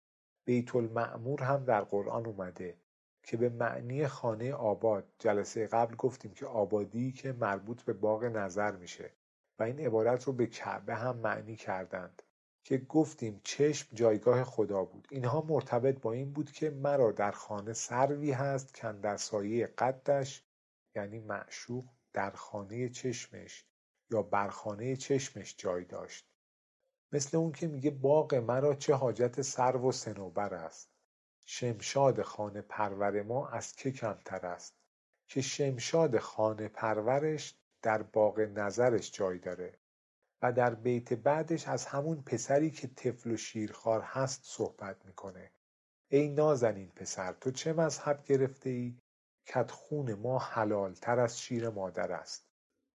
بیت 0.45 0.77
المعمور 0.77 1.43
هم 1.43 1.65
در 1.65 1.81
قرآن 1.81 2.27
اومده. 2.27 2.77
که 3.23 3.37
به 3.37 3.49
معنی 3.49 4.07
خانه 4.07 4.53
آباد 4.53 5.13
جلسه 5.19 5.67
قبل 5.67 5.97
گفتیم 5.97 6.35
که 6.35 6.47
آبادی 6.47 7.13
که 7.13 7.33
مربوط 7.33 7.83
به 7.83 7.93
باغ 7.93 8.25
نظر 8.25 8.77
میشه 8.77 9.13
و 9.59 9.63
این 9.63 9.79
عبارت 9.79 10.25
رو 10.25 10.33
به 10.33 10.47
کعبه 10.47 10.95
هم 10.95 11.17
معنی 11.17 11.57
کردند 11.57 12.23
که 12.65 12.79
گفتیم 12.79 13.41
چشم 13.45 13.97
جایگاه 13.97 14.45
خدا 14.45 14.85
بود. 14.85 15.09
اینها 15.11 15.41
مرتبط 15.49 16.01
با 16.01 16.13
این 16.13 16.33
بود 16.33 16.53
که 16.53 16.71
مرا 16.71 17.13
در 17.13 17.31
خانه 17.31 17.73
سروی 17.73 18.33
هست 18.33 18.75
که 18.75 18.93
در 18.93 19.17
سایه 19.17 19.67
قدش 19.67 20.45
یعنی 20.95 21.19
معشوق 21.19 21.85
در 22.13 22.31
خانه 22.31 22.89
چشمش 22.89 23.67
یا 24.11 24.23
بر 24.23 24.49
خانه 24.49 24.97
چشمش 24.97 25.55
جای 25.59 25.85
داشت. 25.85 26.29
مثل 27.13 27.37
اون 27.37 27.53
که 27.53 27.69
میگه 27.69 27.91
باغ 27.91 28.35
مرا 28.35 28.75
چه 28.75 28.95
حاجت 28.95 29.43
سرو 29.43 29.89
و 29.89 29.93
صنوبر 29.93 30.55
است. 30.55 30.92
شمشاد 31.45 32.23
خانه 32.23 32.63
پرور 32.63 33.23
ما 33.23 33.49
از 33.49 33.73
که 33.73 33.93
کمتر 33.93 34.47
است؟ 34.47 34.75
که 35.27 35.41
شمشاد 35.41 36.19
خانه 36.19 36.69
پرورش 36.69 37.55
در 37.83 38.03
باغ 38.03 38.41
نظرش 38.41 39.13
جای 39.13 39.39
داره 39.39 39.79
و 40.43 40.53
در 40.53 40.75
بیت 40.75 41.13
بعدش 41.13 41.69
از 41.69 41.87
همون 41.87 42.23
پسری 42.23 42.71
که 42.71 42.89
طفل 42.89 43.31
و 43.31 43.37
شیرخوار 43.37 44.01
هست 44.01 44.41
صحبت 44.45 45.07
می‌کنه. 45.07 45.51
ای 46.09 46.29
نازنین 46.29 46.89
پسر 46.89 47.33
تو 47.33 47.51
چه 47.51 47.73
مذهب 47.73 48.25
گرفته 48.25 48.71
ای 48.71 48.97
کت 49.47 49.71
خون 49.71 50.15
ما 50.15 50.39
حلال 50.39 50.95
تر 50.95 51.21
از 51.21 51.41
شیر 51.41 51.69
مادر 51.69 52.13
است. 52.13 52.47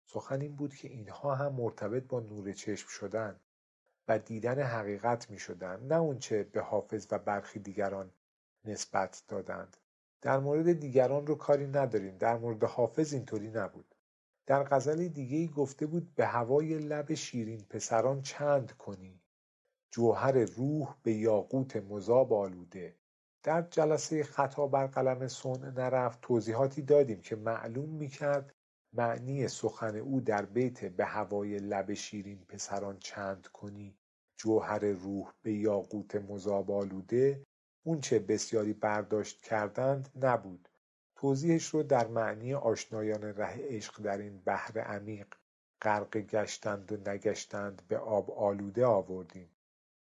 سخن 0.06 0.42
این 0.42 0.56
بود 0.56 0.76
که 0.76 0.88
اینها 0.88 1.36
هم 1.36 1.54
مرتبط 1.54 2.04
با 2.04 2.20
نور 2.20 2.54
چشم 2.54 2.88
شدن 2.88 3.40
و 4.08 4.20
دیدن 4.20 4.62
حقیقت 4.62 5.30
می 5.30 5.40
شدن 5.40 5.80
نه 5.80 5.96
اونچه 5.96 6.44
به 6.44 6.62
حافظ 6.62 7.08
و 7.12 7.20
برخی 7.20 7.60
دیگران 7.60 8.12
نسبت 8.68 9.24
دادند. 9.28 9.78
در 10.22 10.40
مورد 10.40 10.74
دیگران 10.74 11.28
رو 11.28 11.36
کاری 11.36 11.68
نداریم. 11.68 12.18
در 12.18 12.38
مورد 12.38 12.64
حافظ 12.64 13.14
اینطوری 13.14 13.52
نبود. 13.52 13.96
در 14.46 14.64
غزل 14.64 15.08
دیگهای 15.08 15.48
گفته 15.48 15.86
بود 15.86 16.16
به 16.16 16.26
هوای 16.26 16.80
لب 16.80 17.14
شیرین 17.14 17.62
پسران 17.70 18.22
چند 18.22 18.72
کنی؟ 18.72 19.22
جوهر 19.92 20.32
روح 20.32 20.96
به 21.04 21.14
یاقوت 21.14 21.76
مذاب 21.76 22.34
آلوده. 22.34 22.96
در 23.44 23.62
جلسه 23.62 24.24
خطا 24.24 24.68
بر 24.68 24.88
قلم 24.88 25.28
صنع 25.28 25.70
نرفت. 25.70 26.22
توضیحاتی 26.22 26.82
دادیم 26.82 27.22
که 27.22 27.36
معلوم 27.36 27.90
می‌کرد 27.90 28.54
معنی 28.94 29.48
سخن 29.48 29.96
او 29.96 30.22
در 30.22 30.46
بیت 30.46 30.86
به 30.86 31.06
هوای 31.06 31.60
لب 31.60 31.94
شیرین 31.94 32.46
پسران 32.46 33.00
چند 33.00 33.48
کنی؟ 33.48 33.98
جوهر 34.38 34.80
روح 34.80 35.34
به 35.42 35.54
یاقوت 35.54 36.16
مذاب 36.16 36.72
آلوده 36.72 37.44
اونچه 37.88 38.20
بسیاری 38.20 38.74
برداشت 38.74 39.42
کردند 39.42 40.10
نبود. 40.22 40.70
توضیحش 41.16 41.66
رو 41.68 41.84
در 41.84 42.08
معنی 42.08 42.54
آشنایان 42.54 43.22
ره 43.22 43.58
عشق 43.60 44.02
در 44.02 44.18
این 44.18 44.42
بحر 44.46 44.80
عمیق 44.80 45.28
غرق 45.82 46.18
گشتند 46.18 46.92
و 46.92 47.12
نگشتند 47.12 47.82
به 47.88 47.98
آب 47.98 48.32
آلوده 48.32 48.86
آوردیم. 48.86 49.50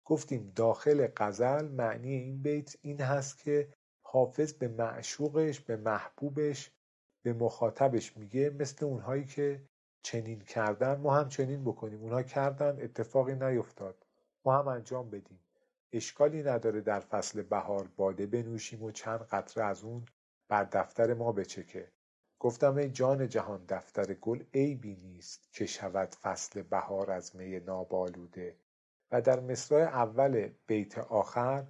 گفتیم 0.06 0.54
داخل 0.56 1.08
غزل 1.17 1.67
معنی 1.67 2.13
این 2.13 2.41
بیت 2.41 2.76
این 2.82 3.02
هست 3.02 3.38
که 3.38 3.73
حافظ 4.02 4.54
به 4.54 4.67
معشوقش 4.67 5.60
به 5.60 5.78
محبوبش 5.78 6.71
به 7.23 7.34
مخاطبش 7.34 8.17
میگه 8.17 8.50
مثل 8.50 8.86
اونهایی 8.86 9.26
که 9.26 9.62
چنین 10.04 10.39
کردن 10.39 10.95
ما 10.95 11.15
هم 11.15 11.30
چنین 11.30 11.63
بکنیم. 11.63 12.02
اونها 12.02 12.23
کردن 12.23 12.82
اتفاقی 12.82 13.36
نیفتاد. 13.36 14.06
ما 14.45 14.60
هم 14.60 14.67
انجام 14.67 15.10
بدیم. 15.10 15.39
اشکالی 15.93 16.43
نداره 16.43 16.82
در 16.82 17.00
فصل 17.00 17.41
بهار 17.41 17.88
باده 17.88 18.26
بنوشیم 18.26 18.84
و 18.84 18.91
چند 18.91 19.19
قطره 19.19 19.63
از 19.63 19.84
اون 19.84 20.06
بر 20.50 20.63
دفتر 20.63 21.13
ما 21.13 21.32
بچکه. 21.32 21.91
گفتم 22.39 22.76
ای 22.76 22.89
جان 22.89 23.30
جهان 23.30 23.65
دفتر 23.69 24.13
گل 24.13 24.43
عیبی 24.54 24.95
نیست 24.95 25.47
که 25.52 25.65
شود 25.65 26.15
فصل 26.15 26.62
بهار 26.62 27.12
از 27.12 27.36
می 27.36 27.60
نابالوده. 27.60 28.58
و 29.12 29.21
در 29.21 29.39
مصرع 29.39 29.82
اول 29.82 30.50
بیت 30.67 30.97
آخر 30.97 31.67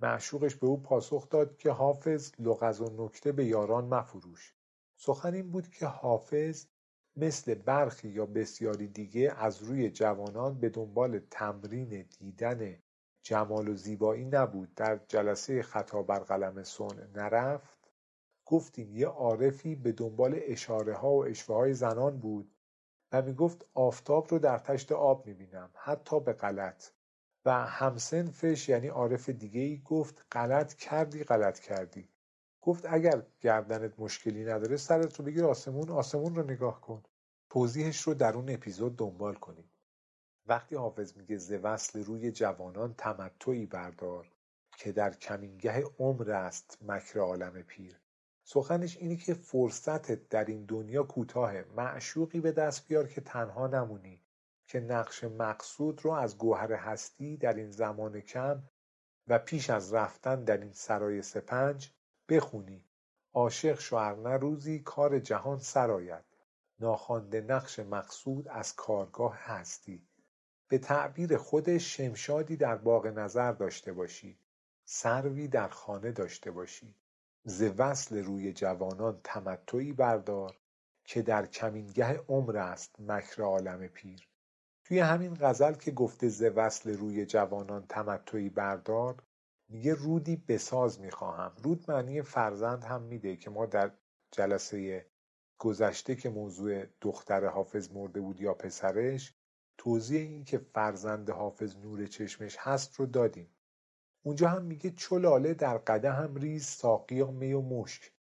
معشوقش 0.00 0.54
به 0.54 0.66
او 0.66 0.82
پاسخ 0.82 1.28
داد 1.28 1.56
که 1.56 1.70
حافظ 1.70 2.32
لغز 2.38 2.80
و 2.80 3.04
نکته 3.04 3.32
به 3.32 3.44
یاران 3.44 3.84
مفروش. 3.84 4.54
سخن 4.96 5.34
این 5.34 5.50
بود 5.50 5.68
که 5.68 5.86
حافظ 5.86 6.66
مثل 7.16 7.54
برخی 7.54 8.08
یا 8.08 8.26
بسیاری 8.26 8.88
دیگه 8.88 9.34
از 9.36 9.62
روی 9.62 9.90
جوانان 9.90 10.60
به 10.60 10.68
دنبال 10.68 11.18
تمرین 11.30 12.02
دیدن 12.18 12.78
جمال 13.22 13.68
و 13.68 13.74
زیبایی 13.74 14.24
نبود 14.24 14.74
در 14.74 15.00
جلسه 15.08 15.62
خطا 15.62 16.02
بر 16.02 16.18
قلم 16.18 16.62
صنع 16.62 17.06
نرفت؟ 17.14 17.90
گفتیم 18.46 18.96
یه 18.96 19.06
عارفی 19.06 19.74
به 19.74 19.92
دنبال 19.92 20.40
اشاره 20.42 20.94
ها 20.94 21.10
و 21.10 21.24
اشوه 21.24 21.56
های 21.56 21.74
زنان 21.74 22.18
بود 22.18 22.54
و 23.12 23.22
می‌گفت 23.22 23.66
آفتاب 23.74 24.26
رو 24.30 24.38
در 24.38 24.58
تشت 24.58 24.92
آب 24.92 25.26
می‌بینم 25.26 25.70
حتی 25.74 26.20
به 26.20 26.32
غلط. 26.32 26.84
و 27.44 27.52
همسنفش 27.52 28.68
یعنی 28.68 28.88
عارف 28.88 29.28
دیگه 29.28 29.60
ای 29.60 29.82
گفت 29.84 30.26
غلط 30.32 30.74
کردی 30.74 31.24
غلط 31.24 31.58
کردی. 31.58 32.08
گفت 32.60 32.86
اگر 32.88 33.22
گردنت 33.40 34.00
مشکلی 34.00 34.44
نداره 34.44 34.76
سرت 34.76 35.18
رو 35.18 35.24
بگیر 35.24 35.44
آسمون 35.44 35.90
آسمون 35.90 36.34
رو 36.34 36.42
نگاه 36.42 36.80
کن. 36.80 37.02
توضیحش 37.50 38.00
رو 38.00 38.14
در 38.14 38.34
اون 38.34 38.50
اپیزود 38.50 38.96
دنبال 38.96 39.34
کنید 39.34 39.69
وقتی 40.46 40.76
حافظ 40.76 41.16
میگه 41.16 41.36
ز 41.36 41.52
وصل 41.52 42.04
روی 42.04 42.32
جوانان 42.32 42.94
تمتعی 42.94 43.66
بردار 43.66 44.30
که 44.76 44.92
در 44.92 45.14
کمینگه 45.14 45.84
عمر 45.98 46.30
است 46.30 46.78
مکر 46.82 47.18
عالم 47.18 47.62
پیر. 47.62 48.00
سخنش 48.44 48.96
اینه 48.96 49.16
که 49.16 49.34
فرصتت 49.34 50.28
در 50.28 50.44
این 50.44 50.64
دنیا 50.64 51.02
کوتاهه 51.02 51.64
معشوقی 51.76 52.40
به 52.40 52.52
دست 52.52 52.88
بیار 52.88 53.08
که 53.08 53.20
تنها 53.20 53.66
نمونی 53.66 54.22
که 54.66 54.80
نقش 54.80 55.24
مقصود 55.24 56.04
رو 56.04 56.10
از 56.10 56.38
گوهر 56.38 56.72
هستی 56.72 57.36
در 57.36 57.54
این 57.54 57.70
زمان 57.70 58.20
کم 58.20 58.62
و 59.26 59.38
پیش 59.38 59.70
از 59.70 59.94
رفتن 59.94 60.44
در 60.44 60.58
این 60.58 60.72
سرای 60.72 61.22
سپنج 61.22 61.92
بخونی. 62.28 62.84
عاشق 63.32 63.80
شو 63.80 63.98
نه 63.98 64.36
روزی 64.36 64.78
کار 64.78 65.18
جهان 65.18 65.58
سرآید 65.58 66.24
ناخوانده 66.80 67.40
نقش 67.40 67.78
مقصود 67.78 68.48
از 68.48 68.76
کارگاه 68.76 69.36
هستی. 69.36 70.09
به 70.70 70.78
تعبیر 70.78 71.36
خودش 71.36 71.96
شمشادی 71.96 72.56
در 72.56 72.76
باغ 72.76 73.06
نظر 73.06 73.52
داشته 73.52 73.92
باشی 73.92 74.38
سروی 74.84 75.48
در 75.48 75.68
خانه 75.68 76.12
داشته 76.12 76.50
باشی. 76.50 76.94
ز 77.44 77.62
وصل 77.62 78.24
روی 78.24 78.52
جوانان 78.52 79.20
تمتعی 79.24 79.92
بردار 79.92 80.56
که 81.04 81.22
در 81.22 81.46
کمینگه 81.46 82.20
عمر 82.28 82.56
است 82.56 82.96
مکر 82.98 83.42
عالم 83.42 83.86
پیر. 83.86 84.28
توی 84.84 84.98
همین 84.98 85.36
غزل 85.40 85.72
که 85.72 85.90
گفته 85.90 86.28
ز 86.28 86.42
وصل 86.42 86.96
روی 86.96 87.26
جوانان 87.26 87.86
تمتعی 87.88 88.48
بردار 88.48 89.22
میگه 89.68 89.94
رودی 89.94 90.36
بساز 90.36 91.00
می‌خواهم. 91.00 91.52
رود 91.62 91.90
معنی 91.90 92.22
فرزند 92.22 92.84
هم 92.84 93.02
میده 93.02 93.36
که 93.36 93.50
ما 93.50 93.66
در 93.66 93.90
جلسه 94.30 95.06
گذشته 95.58 96.14
که 96.16 96.28
موضوع 96.28 96.84
دختر 97.00 97.46
حافظ 97.46 97.90
مرده 97.92 98.20
بود 98.20 98.40
یا 98.40 98.54
پسرش 98.54 99.34
توضیح 99.82 100.20
این 100.20 100.44
که 100.44 100.58
فرزند 100.58 101.30
حافظ 101.30 101.76
نور 101.76 102.06
چشمش 102.06 102.56
هست 102.58 102.94
رو 102.94 103.06
دادیم. 103.06 103.50
اونجا 104.22 104.48
هم 104.48 104.62
میگه 104.62 104.90
چلاله 104.90 105.54
در 105.54 105.78
قده 105.78 106.12
هم 106.12 106.34
ریز 106.34 106.66
ساقیا 106.66 107.30
می 107.30 107.52
و 107.52 107.60
مشک. 107.60 108.12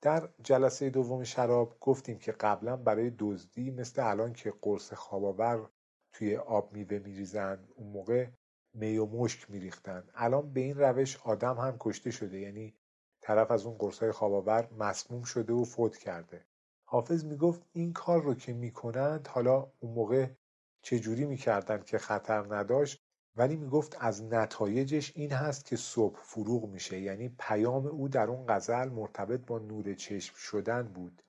در 0.00 0.28
جلسه 0.42 0.90
دوم 0.90 1.24
شراب 1.24 1.76
گفتیم 1.80 2.18
که 2.18 2.32
قبلا 2.32 2.76
برای 2.76 3.12
دزدی 3.18 3.70
مثل 3.70 4.02
الان 4.10 4.32
که 4.32 4.54
قرص 4.62 4.92
خواباور 4.92 5.70
توی 6.12 6.36
آب 6.36 6.72
میوه 6.72 6.98
میریزن 6.98 7.68
اون 7.74 7.88
موقع 7.88 8.28
می 8.74 8.98
و 8.98 9.06
مشک 9.06 9.50
میریختن. 9.50 10.08
الان 10.14 10.52
به 10.52 10.60
این 10.60 10.78
روش 10.78 11.16
آدم 11.16 11.56
هم 11.56 11.76
کشته 11.80 12.10
شده 12.10 12.40
یعنی 12.40 12.74
طرف 13.20 13.50
از 13.50 13.66
اون 13.66 13.78
قرصای 13.78 14.12
خواباور 14.12 14.68
مسموم 14.78 15.22
شده 15.22 15.52
و 15.52 15.64
فوت 15.64 15.96
کرده. 15.96 16.46
حافظ 16.84 17.24
می‌گفت 17.24 17.62
این 17.72 17.92
کار 17.92 18.22
رو 18.22 18.34
که 18.34 18.52
می‌کنند 18.52 19.28
حالا 19.28 19.72
اون 19.80 19.92
موقع 19.92 20.30
چجوری 20.82 21.24
می‌کردن 21.24 21.82
که 21.82 21.98
خطر 21.98 22.54
نداشت؟ 22.54 23.02
ولی 23.36 23.56
می‌گفت 23.56 23.96
از 24.00 24.22
نتایجش 24.22 25.12
این 25.16 25.32
هست 25.32 25.64
که 25.66 25.76
صبح 25.76 26.18
فروغ 26.22 26.68
میشه. 26.68 27.00
یعنی 27.00 27.36
پیام 27.38 27.86
او 27.86 28.08
در 28.08 28.28
اون 28.28 28.46
غزل 28.48 28.88
مرتبط 28.88 29.40
با 29.40 29.58
نور 29.58 29.94
چشم 29.94 30.34
شدن 30.36 30.82
بود. 30.82 31.22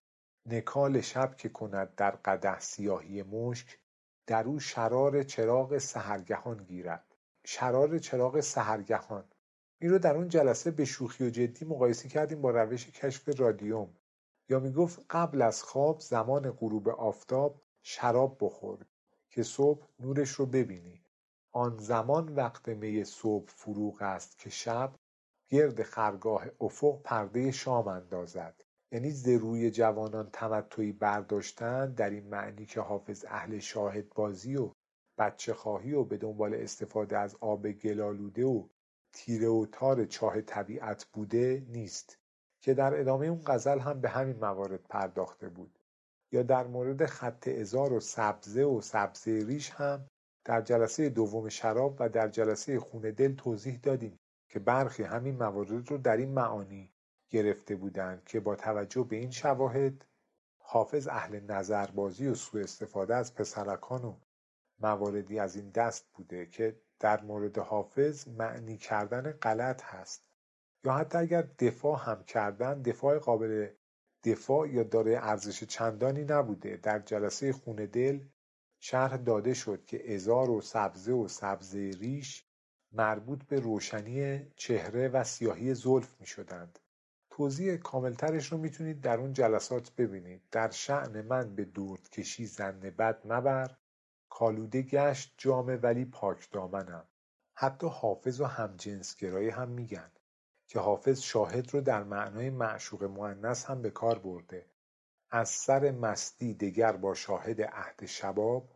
نکال 0.45 1.01
شب 1.01 1.35
که 1.35 1.49
کند 1.49 1.95
در 1.95 2.11
قده 2.11 2.59
سیاهی 2.59 3.23
مشک 3.23 3.77
در 4.27 4.43
او 4.43 4.59
شرار 4.59 5.23
چراغ 5.23 5.77
سهرگهان 5.77 6.63
گیرد. 6.63 7.15
شرار 7.45 7.99
چراغ 7.99 8.39
سهرگهان 8.39 9.23
این 9.81 9.91
رو 9.91 9.99
در 9.99 10.15
اون 10.15 10.29
جلسه 10.29 10.71
به 10.71 10.85
شوخی 10.85 11.27
و 11.27 11.29
جدی 11.29 11.65
مقایسه 11.65 12.09
کردیم 12.09 12.41
با 12.41 12.51
روش 12.51 12.87
کشف 12.87 13.39
رادیوم. 13.39 13.97
یا 14.49 14.59
می‌گفت 14.59 15.05
قبل 15.09 15.41
از 15.41 15.63
خواب 15.63 15.99
زمان 15.99 16.51
غروب 16.51 16.89
آفتاب 16.89 17.61
شراب 17.83 18.37
بخور. 18.41 18.85
که 19.31 19.43
صبح 19.43 19.87
نورش 19.99 20.29
رو 20.29 20.45
ببینی. 20.45 21.01
آن 21.51 21.77
زمان 21.77 22.35
وقت 22.35 22.69
می 22.69 23.03
صبح 23.03 23.47
فروغ 23.47 24.01
است 24.01 24.39
که 24.39 24.49
شب 24.49 24.95
گرد 25.49 25.83
خرگاه 25.83 26.45
افق 26.61 27.01
پرده 27.01 27.51
شام 27.51 27.87
اندازد. 27.87 28.63
یعنی 28.91 29.11
ز 29.11 29.27
روی 29.27 29.71
جوانان 29.71 30.29
تمتعی 30.33 30.91
برداشتن 30.91 31.93
در 31.93 32.09
این 32.09 32.27
معنی 32.27 32.65
که 32.65 32.81
حافظ 32.81 33.25
اهل 33.27 33.59
شاهد 33.59 34.13
بازی 34.13 34.55
و 34.55 34.71
بچه 35.17 35.53
خواهی 35.53 35.93
و 35.93 36.03
به 36.03 36.17
دنبال 36.17 36.53
استفاده 36.53 37.17
از 37.17 37.35
آب 37.39 37.71
گلالوده 37.71 38.45
و 38.45 38.67
تیره 39.13 39.47
و 39.47 39.65
تار 39.71 40.05
چاه 40.05 40.41
طبیعت 40.41 41.05
بوده 41.13 41.65
نیست 41.69 42.17
که 42.61 42.73
در 42.73 42.99
ادامه 42.99 43.27
اون 43.27 43.41
غزل 43.45 43.79
هم 43.79 44.01
به 44.01 44.09
همین 44.09 44.39
موارد 44.39 44.83
پرداخته 44.89 45.49
بود. 45.49 45.79
یا 46.31 46.43
در 46.43 46.67
مورد 46.67 47.05
خط 47.05 47.47
ازار 47.47 47.93
و 47.93 47.99
سبزه 47.99 48.63
و 48.63 48.81
سبزه 48.81 49.45
ریش 49.47 49.69
هم 49.69 50.07
در 50.45 50.61
جلسه 50.61 51.09
دوم 51.09 51.49
شراب 51.49 51.95
و 51.99 52.09
در 52.09 52.27
جلسه 52.27 52.79
خون 52.79 53.01
دل 53.01 53.35
توضیح 53.35 53.79
دادیم 53.83 54.19
که 54.49 54.59
برخی 54.59 55.03
همین 55.03 55.35
موارد 55.35 55.91
رو 55.91 55.97
در 55.97 56.17
این 56.17 56.29
معانی 56.29 56.93
گرفته 57.29 57.75
بودند 57.75 58.23
که 58.25 58.39
با 58.39 58.55
توجه 58.55 59.03
به 59.03 59.15
این 59.15 59.31
شواهد 59.31 60.05
حافظ 60.57 61.07
اهل 61.07 61.39
نظربازی 61.39 62.27
و 62.27 62.35
سوء 62.35 62.61
استفاده 62.61 63.15
از 63.15 63.35
پسرکان 63.35 64.05
و 64.05 64.15
مواردی 64.79 65.39
از 65.39 65.55
این 65.55 65.69
دست 65.69 66.05
بوده 66.13 66.45
که 66.45 66.81
در 66.99 67.21
مورد 67.21 67.57
حافظ 67.57 68.27
معنی 68.27 68.77
کردن 68.77 69.31
غلط 69.31 69.83
هست. 69.83 70.23
یا 70.83 70.93
حتی 70.93 71.17
اگر 71.17 71.41
دفاع 71.41 71.99
هم 71.99 72.23
کردن 72.23 72.81
دفاع 72.81 73.19
قابل 73.19 73.67
دفاع 74.23 74.69
یا 74.69 74.83
دارای 74.83 75.15
ارزش 75.15 75.63
چندانی 75.63 76.23
نبوده 76.23 76.77
در 76.77 76.99
جلسه 76.99 77.53
خون 77.53 77.75
دل 77.75 78.19
شرح 78.79 79.17
داده 79.17 79.53
شد 79.53 79.85
که 79.85 80.15
ازار 80.15 80.49
و 80.49 80.61
سبزه 80.61 81.11
و 81.11 81.27
سبزه 81.27 81.91
ریش 81.99 82.45
مربوط 82.91 83.43
به 83.43 83.59
روشنی 83.59 84.51
چهره 84.55 85.07
و 85.07 85.23
سیاهی 85.23 85.73
زلف 85.73 86.15
می 86.19 86.25
شدند. 86.25 86.79
توضیح 87.29 87.75
کاملترش 87.75 88.51
رو 88.51 88.57
می‌تونید 88.57 89.01
در 89.01 89.19
اون 89.19 89.33
جلسات 89.33 89.95
ببینید. 89.95 90.41
در 90.51 90.69
شعن 90.69 91.21
من 91.21 91.55
به 91.55 91.65
دورد 91.65 92.09
کشی 92.09 92.45
زن 92.45 92.79
بد 92.79 93.21
مبر 93.25 93.77
کالوده 94.29 94.81
گشت 94.81 95.33
جامه 95.37 95.75
ولی 95.75 96.05
پاک 96.05 96.51
دامنم. 96.51 97.07
حتی 97.53 97.87
حافظ 97.87 98.41
و 98.41 98.45
همجنسگرایی 98.45 99.49
هم 99.49 99.69
میگن 99.69 100.11
که 100.71 100.79
حافظ 100.79 101.21
شاهد 101.21 101.73
رو 101.73 101.81
در 101.81 102.03
معنای 102.03 102.49
معشوق 102.49 103.03
معنس 103.03 103.65
هم 103.65 103.81
به 103.81 103.89
کار 103.89 104.19
برده. 104.19 104.65
از 105.29 105.49
سر 105.49 105.91
مستی 105.91 106.53
دگر 106.53 106.91
با 106.91 107.13
شاهد 107.13 107.61
عهد 107.61 108.05
شباب 108.05 108.69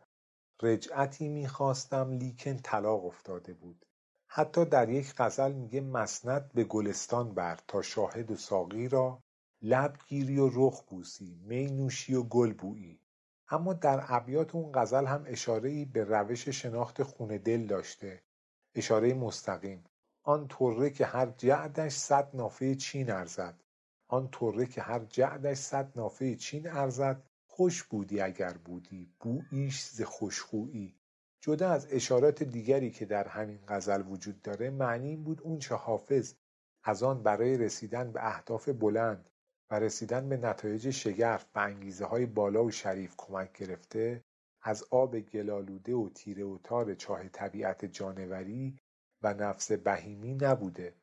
رجعتی 0.62 1.28
می‌خواستم 1.28 2.10
لیکن 2.10 2.56
طلاق 2.56 3.04
افتاده 3.04 3.54
بود. 3.54 3.86
حتی 4.26 4.64
در 4.64 4.88
یک 4.88 5.14
غزل 5.16 5.52
میگه 5.52 5.80
مسند 5.80 6.52
به 6.54 6.64
گلستان 6.64 7.34
بر 7.34 7.58
تا 7.68 7.82
شاهد 7.82 8.30
و 8.30 8.36
ساقی 8.36 8.88
را 8.88 9.22
لب 9.62 9.96
گیری 10.06 10.38
و 10.38 10.50
رخ 10.52 10.82
بوسی 10.82 11.40
می 11.44 11.66
نوشی 11.66 12.14
و 12.14 12.22
گل 12.22 12.52
بویی. 12.52 13.00
اما 13.48 13.72
در 13.72 14.04
ابیات 14.08 14.54
اون 14.54 14.72
غزل 14.74 15.06
هم 15.06 15.24
اشاره 15.26 15.84
به 15.84 16.04
روش 16.04 16.48
شناخت 16.48 17.02
خون 17.02 17.28
دل 17.28 17.66
داشته. 17.66 18.22
اشاره 18.74 19.14
مستقیم. 19.14 19.84
آن 20.26 20.48
طره 20.48 20.90
که 20.90 21.06
هر 21.06 21.26
جعدش 21.26 21.92
صد 21.92 22.36
نافه 22.36 22.74
چین 22.74 23.10
ارزد. 23.10 23.62
آن 24.08 24.28
طره 24.32 24.66
که 24.66 24.82
هر 24.82 24.98
جعدش 24.98 25.56
صد 25.56 25.92
نافه 25.96 26.36
چین 26.36 26.70
ارزد. 26.70 27.22
خوش 27.46 27.82
بودی 27.82 28.20
اگر 28.20 28.52
بودی 28.52 29.08
بوییش 29.20 29.84
ز 29.84 30.02
خوشخویی 30.02 30.94
جدا 31.40 31.70
از 31.70 31.86
اشارات 31.90 32.42
دیگری 32.42 32.90
که 32.90 33.04
در 33.04 33.28
همین 33.28 33.58
غزل 33.68 34.02
وجود 34.06 34.42
داره 34.42 34.70
معنی 34.70 35.08
این 35.08 35.24
بود 35.24 35.40
اونچه 35.42 35.74
حافظ 35.74 36.34
از 36.84 37.02
آن 37.02 37.22
برای 37.22 37.58
رسیدن 37.58 38.12
به 38.12 38.26
اهداف 38.26 38.68
بلند 38.68 39.30
و 39.70 39.78
رسیدن 39.80 40.28
به 40.28 40.36
نتایج 40.36 40.90
شگرف 40.90 41.46
و 41.54 41.58
انگیزه 41.58 42.04
های 42.04 42.26
بالا 42.26 42.64
و 42.64 42.70
شریف 42.70 43.14
کمک 43.16 43.52
گرفته 43.52 44.24
از 44.62 44.84
آب 44.90 45.20
گلالوده 45.20 45.94
و 45.94 46.08
تیره 46.08 46.44
و 46.44 46.58
تار 46.58 46.94
چاه 46.94 47.28
طبیعت 47.28 47.84
جانوری 47.84 48.78
و 49.22 49.34
نفس 49.34 49.72
بهیمی 49.72 50.34
نبوده. 50.34 50.94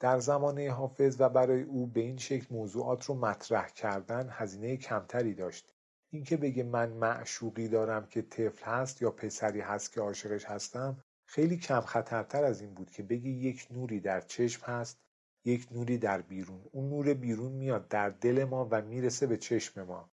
در 0.00 0.18
زمانه 0.18 0.70
حافظ 0.70 1.16
و 1.18 1.28
برای 1.28 1.62
او 1.62 1.86
به 1.86 2.00
این 2.00 2.16
شکل 2.16 2.54
موضوعات 2.54 3.04
رو 3.04 3.14
مطرح 3.14 3.68
کردن 3.68 4.28
هزینه 4.30 4.76
کمتری 4.76 5.34
داشت. 5.34 5.74
اینکه 6.10 6.36
بگه 6.36 6.62
من 6.62 6.92
معشوقی 6.92 7.68
دارم 7.68 8.06
که 8.06 8.22
طفل 8.22 8.64
هست 8.64 9.02
یا 9.02 9.10
پسری 9.10 9.60
هست 9.60 9.92
که 9.92 10.00
عاشقش 10.00 10.44
هستم 10.44 11.04
خیلی 11.24 11.56
کم 11.56 11.80
خطرتر 11.80 12.44
از 12.44 12.60
این 12.60 12.74
بود 12.74 12.90
که 12.90 13.02
بگی 13.02 13.30
یک 13.30 13.68
نوری 13.70 14.00
در 14.00 14.20
چشم 14.20 14.66
هست 14.66 14.98
یک 15.44 15.68
نوری 15.72 15.98
در 15.98 16.20
بیرون. 16.20 16.64
اون 16.72 16.88
نور 16.88 17.14
بیرون 17.14 17.52
میاد 17.52 17.88
در 17.88 18.10
دل 18.10 18.44
ما 18.44 18.68
و 18.70 18.82
می‌رسه 18.82 19.26
به 19.26 19.36
چشم 19.36 19.82
ما. 19.82 20.10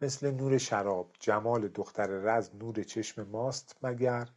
مثل 0.00 0.30
نور 0.30 0.58
شراب 0.58 1.16
جمال 1.20 1.68
دختر 1.68 2.06
رز 2.06 2.50
نور 2.54 2.82
چشم 2.82 3.22
ماست 3.22 3.76
مگر؟ 3.82 4.28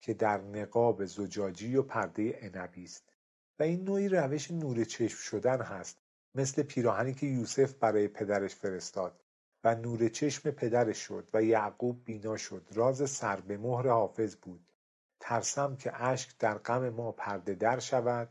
که 0.00 0.14
در 0.14 0.40
نقاب 0.40 1.04
زجاجی 1.04 1.76
و 1.76 1.82
پرده 1.82 2.38
عنبی 2.42 2.84
است. 2.84 3.12
و 3.58 3.62
این 3.62 3.84
نوعی 3.84 4.08
روش 4.08 4.50
نور 4.50 4.84
چشم 4.84 5.18
شدن 5.18 5.62
هست 5.62 5.98
مثل 6.34 6.62
پیراهنی 6.62 7.14
که 7.14 7.26
یوسف 7.26 7.74
برای 7.74 8.08
پدرش 8.08 8.54
فرستاد. 8.54 9.24
و 9.64 9.74
نور 9.74 10.08
چشم 10.08 10.50
پدرش 10.50 10.98
شد 10.98 11.30
و 11.34 11.42
یعقوب 11.42 12.04
بینا 12.04 12.36
شد. 12.36 12.68
راز 12.72 13.10
سر 13.10 13.40
به 13.40 13.58
مهر 13.58 13.88
حافظ 13.88 14.36
بود. 14.36 14.72
ترسم 15.20 15.76
که 15.76 16.02
اشک 16.02 16.38
در 16.38 16.58
غم 16.58 16.88
ما 16.88 17.12
پرده 17.12 17.54
در 17.54 17.78
شود 17.78 18.28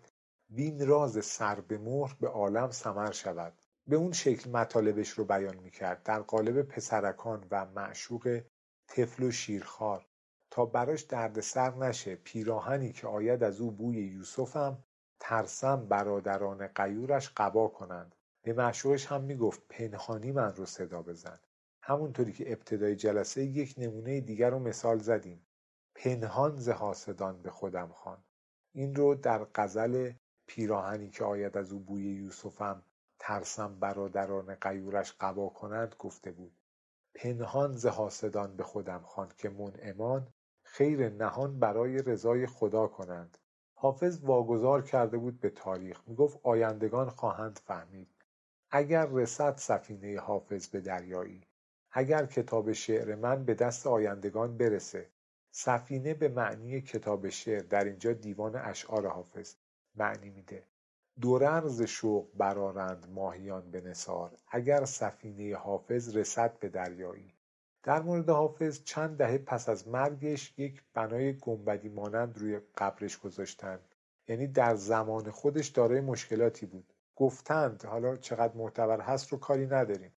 وین 0.49 0.87
راز 0.87 1.25
سر 1.25 1.59
به 1.59 1.77
مهر 1.77 2.15
به 2.19 2.27
عالم 2.27 2.71
سمر 2.71 3.11
شود. 3.11 3.53
به 3.87 3.95
اون 3.95 4.11
شکل 4.11 4.49
مطالبش 4.49 5.09
رو 5.09 5.25
بیان 5.25 5.57
می‌کرد. 5.57 6.03
در 6.03 6.19
قالب 6.19 6.61
پسرکان 6.61 7.47
و 7.51 7.65
معشوق 7.65 8.41
طفل 8.87 9.23
و 9.23 9.31
شیرخوار. 9.31 10.05
تا 10.53 10.65
براش 10.65 11.01
دردسر 11.01 11.75
نشه. 11.75 12.15
پیراهنی 12.15 12.91
که 12.91 13.07
آید 13.07 13.43
از 13.43 13.61
او 13.61 13.71
بوی 13.71 13.97
یوسفم 13.97 14.83
ترسم 15.19 15.85
برادران 15.85 16.67
قیورش 16.67 17.29
قبا 17.37 17.67
کنند. 17.67 18.15
به 18.43 18.53
معشوقش 18.53 19.05
هم 19.05 19.23
می‌گفت 19.23 19.61
پنهانی 19.69 20.31
من 20.31 20.53
رو 20.55 20.65
صدا 20.65 21.01
بزن. 21.01 21.39
همونطوری 21.81 22.33
که 22.33 22.51
ابتدای 22.51 22.95
جلسه 22.95 23.43
یک 23.43 23.75
نمونه 23.77 24.21
دیگر 24.21 24.49
رو 24.49 24.59
مثال 24.59 24.99
زدیم. 24.99 25.45
پنهان 25.95 26.55
ز 26.55 26.69
حاسدان 26.69 27.41
به 27.41 27.49
خودم 27.49 27.87
خوان. 27.87 28.23
این 28.73 28.95
رو 28.95 29.15
در 29.15 29.47
غزل 29.55 30.13
پیراهنی 30.47 31.09
که 31.09 31.23
آید 31.23 31.57
از 31.57 31.71
او 31.71 31.79
بوی 31.79 32.03
یوسفم 32.03 32.83
ترسم 33.19 33.79
برادران 33.79 34.55
قیورش 34.55 35.13
قبا 35.19 35.49
کنند 35.49 35.95
گفته 35.99 36.31
بود. 36.31 36.57
پنهان 37.15 37.75
ز 37.75 37.85
حاسدان 37.85 38.55
به 38.55 38.63
خودم 38.63 39.01
خوان 39.05 39.31
که 39.37 39.49
منعمان 39.49 40.27
خیر 40.75 41.09
نهان 41.09 41.59
برای 41.59 41.97
رضای 41.97 42.47
خدا 42.47 42.87
کنند. 42.87 43.37
حافظ 43.73 44.19
واگذار 44.23 44.81
کرده 44.81 45.17
بود 45.17 45.39
به 45.39 45.49
تاریخ. 45.49 46.01
می‌گفت 46.07 46.39
آیندگان 46.43 47.09
خواهند 47.09 47.59
فهمید. 47.65 48.07
اگر 48.71 49.05
رسد 49.05 49.57
سفینه 49.57 50.19
حافظ 50.19 50.67
به 50.67 50.81
دریایی. 50.81 51.47
اگر 51.91 52.25
کتاب 52.25 52.71
شعر 52.71 53.15
من 53.15 53.45
به 53.45 53.53
دست 53.53 53.87
آیندگان 53.87 54.57
برسه. 54.57 55.09
سفینه 55.51 56.13
به 56.13 56.27
معنی 56.29 56.81
کتاب 56.81 57.29
شعر. 57.29 57.61
در 57.61 57.83
اینجا 57.83 58.13
دیوان 58.13 58.55
اشعار 58.55 59.07
حافظ 59.07 59.55
معنی 59.95 60.29
میده. 60.29 60.63
دورر 61.21 61.67
ز 61.67 61.81
شوق 61.81 62.27
برارند 62.37 63.07
ماهیان 63.09 63.71
به 63.71 63.81
نثار. 63.81 64.37
اگر 64.47 64.85
سفینه 64.85 65.55
حافظ 65.55 66.17
رسد 66.17 66.59
به 66.59 66.69
دریایی. 66.69 67.32
در 67.83 68.01
مورد 68.01 68.29
حافظ 68.29 68.83
چند 68.83 69.17
دهه 69.17 69.37
پس 69.37 69.69
از 69.69 69.87
مرگش 69.87 70.53
یک 70.59 70.83
بنای 70.93 71.33
گنبدی 71.33 71.89
مانند 71.89 72.37
روی 72.37 72.59
قبرش 72.77 73.17
گذاشتند 73.17 73.95
یعنی 74.27 74.47
در 74.47 74.75
زمان 74.75 75.31
خودش 75.31 75.67
دارای 75.67 76.01
مشکلاتی 76.01 76.65
بود. 76.65 76.93
گفتند 77.15 77.85
حالا 77.85 78.17
چقدر 78.17 78.53
معتبر 78.53 79.01
هست 79.01 79.31
رو 79.31 79.37
کاری 79.37 79.65
نداریم. 79.65 80.11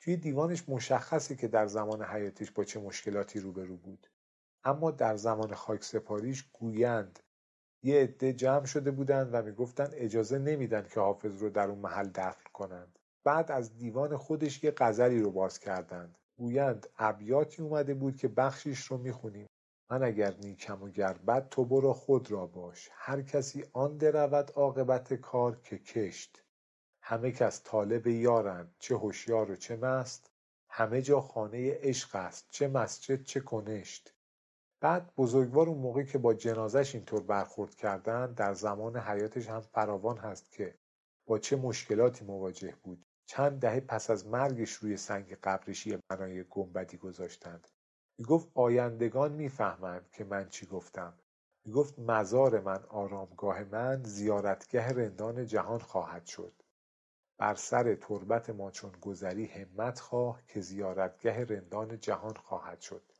توی 0.00 0.16
دیوانش 0.16 0.68
مشخصه 0.68 1.36
که 1.36 1.48
در 1.48 1.66
زمان 1.66 2.02
حیاتش 2.02 2.50
با 2.50 2.64
چه 2.64 2.80
مشکلاتی 2.80 3.40
روبرو 3.40 3.76
بود. 3.76 4.06
اما 4.64 4.90
در 4.90 5.16
زمان 5.16 5.54
خاکسپاریش 5.54 6.50
گویند 6.52 7.20
یه 7.82 8.00
عده 8.02 8.32
جمع 8.32 8.64
شده 8.64 8.90
بودند 8.90 9.30
و 9.32 9.42
می‌گفتند 9.42 9.90
اجازه 9.94 10.38
نمیدن 10.38 10.88
که 10.88 11.00
حافظ 11.00 11.42
رو 11.42 11.50
در 11.50 11.68
اون 11.68 11.78
محل 11.78 12.08
دفن 12.14 12.50
کنند. 12.52 12.98
بعد 13.24 13.52
از 13.52 13.76
دیوان 13.78 14.16
خودش 14.16 14.64
یه 14.64 14.72
غزلی 14.76 15.20
رو 15.20 15.30
باز 15.30 15.58
کردند. 15.58 16.18
گویند 16.38 16.86
ابیاتی 16.98 17.62
اومده 17.62 17.94
بود 17.94 18.16
که 18.16 18.28
بخشیش 18.28 18.84
رو 18.84 18.98
می‌خونیم. 18.98 19.46
من 19.90 20.02
اگر 20.02 20.34
نیکم 20.42 20.82
و 20.82 20.88
گر 20.88 21.40
تو 21.50 21.64
برو 21.64 21.92
خود 21.92 22.30
را 22.30 22.46
باش. 22.46 22.88
هر 22.92 23.22
کسی 23.22 23.64
آن 23.72 23.96
درود 23.96 24.50
عاقبت 24.50 25.14
کار 25.14 25.60
که 25.60 25.78
کشت. 25.78 26.42
همه 27.02 27.32
کس 27.32 27.62
طالب 27.64 28.06
یارند. 28.06 28.74
چه 28.78 28.96
هوشیار 28.96 29.50
و 29.50 29.56
چه 29.56 29.76
مست. 29.76 30.30
همه 30.68 31.02
جا 31.02 31.20
خانه 31.20 31.78
عشق 31.80 32.16
است. 32.16 32.46
چه 32.50 32.68
مسجد 32.68 33.22
چه 33.22 33.40
کنشت. 33.40 34.12
بعد 34.80 35.12
بزرگوار 35.16 35.68
اون 35.68 35.78
موقعی 35.78 36.04
که 36.06 36.18
با 36.18 36.34
جنازش 36.34 36.94
اینطور 36.94 37.22
برخورد 37.22 37.74
کردن 37.74 38.32
در 38.32 38.54
زمان 38.54 38.96
حیاتش 38.96 39.48
هم 39.48 39.60
فراوان 39.60 40.18
هست 40.18 40.52
که 40.52 40.78
با 41.26 41.38
چه 41.38 41.56
مشکلاتی 41.56 42.24
مواجه 42.24 42.74
بود. 42.82 43.06
چند 43.26 43.60
دهه 43.60 43.80
پس 43.80 44.10
از 44.10 44.26
مرگش 44.26 44.72
روی 44.72 44.96
سنگ 44.96 45.34
قبرش 45.42 45.88
بنای 45.88 46.44
گنبدی 46.44 46.96
گذاشتند. 46.96 47.68
می‌گفت 48.18 48.48
آیندگان 48.54 49.32
می‌فهمند 49.32 50.10
که 50.12 50.24
من 50.24 50.48
چی 50.48 50.66
گفتم. 50.66 51.14
می‌گفت 51.64 51.98
مزار 51.98 52.60
من 52.60 52.84
آرامگاه 52.88 53.64
من 53.64 54.02
زیارتگه 54.02 54.88
رندان 54.88 55.46
جهان 55.46 55.78
خواهد 55.78 56.26
شد. 56.26 56.62
بر 57.38 57.54
سر 57.54 57.94
تربت 57.94 58.50
ما 58.50 58.70
چون 58.70 58.92
گذری 59.00 59.46
همت 59.46 60.00
خواه 60.00 60.42
که 60.46 60.60
زیارتگه 60.60 61.44
رندان 61.44 62.00
جهان 62.00 62.34
خواهد 62.34 62.80
شد. 62.80 63.12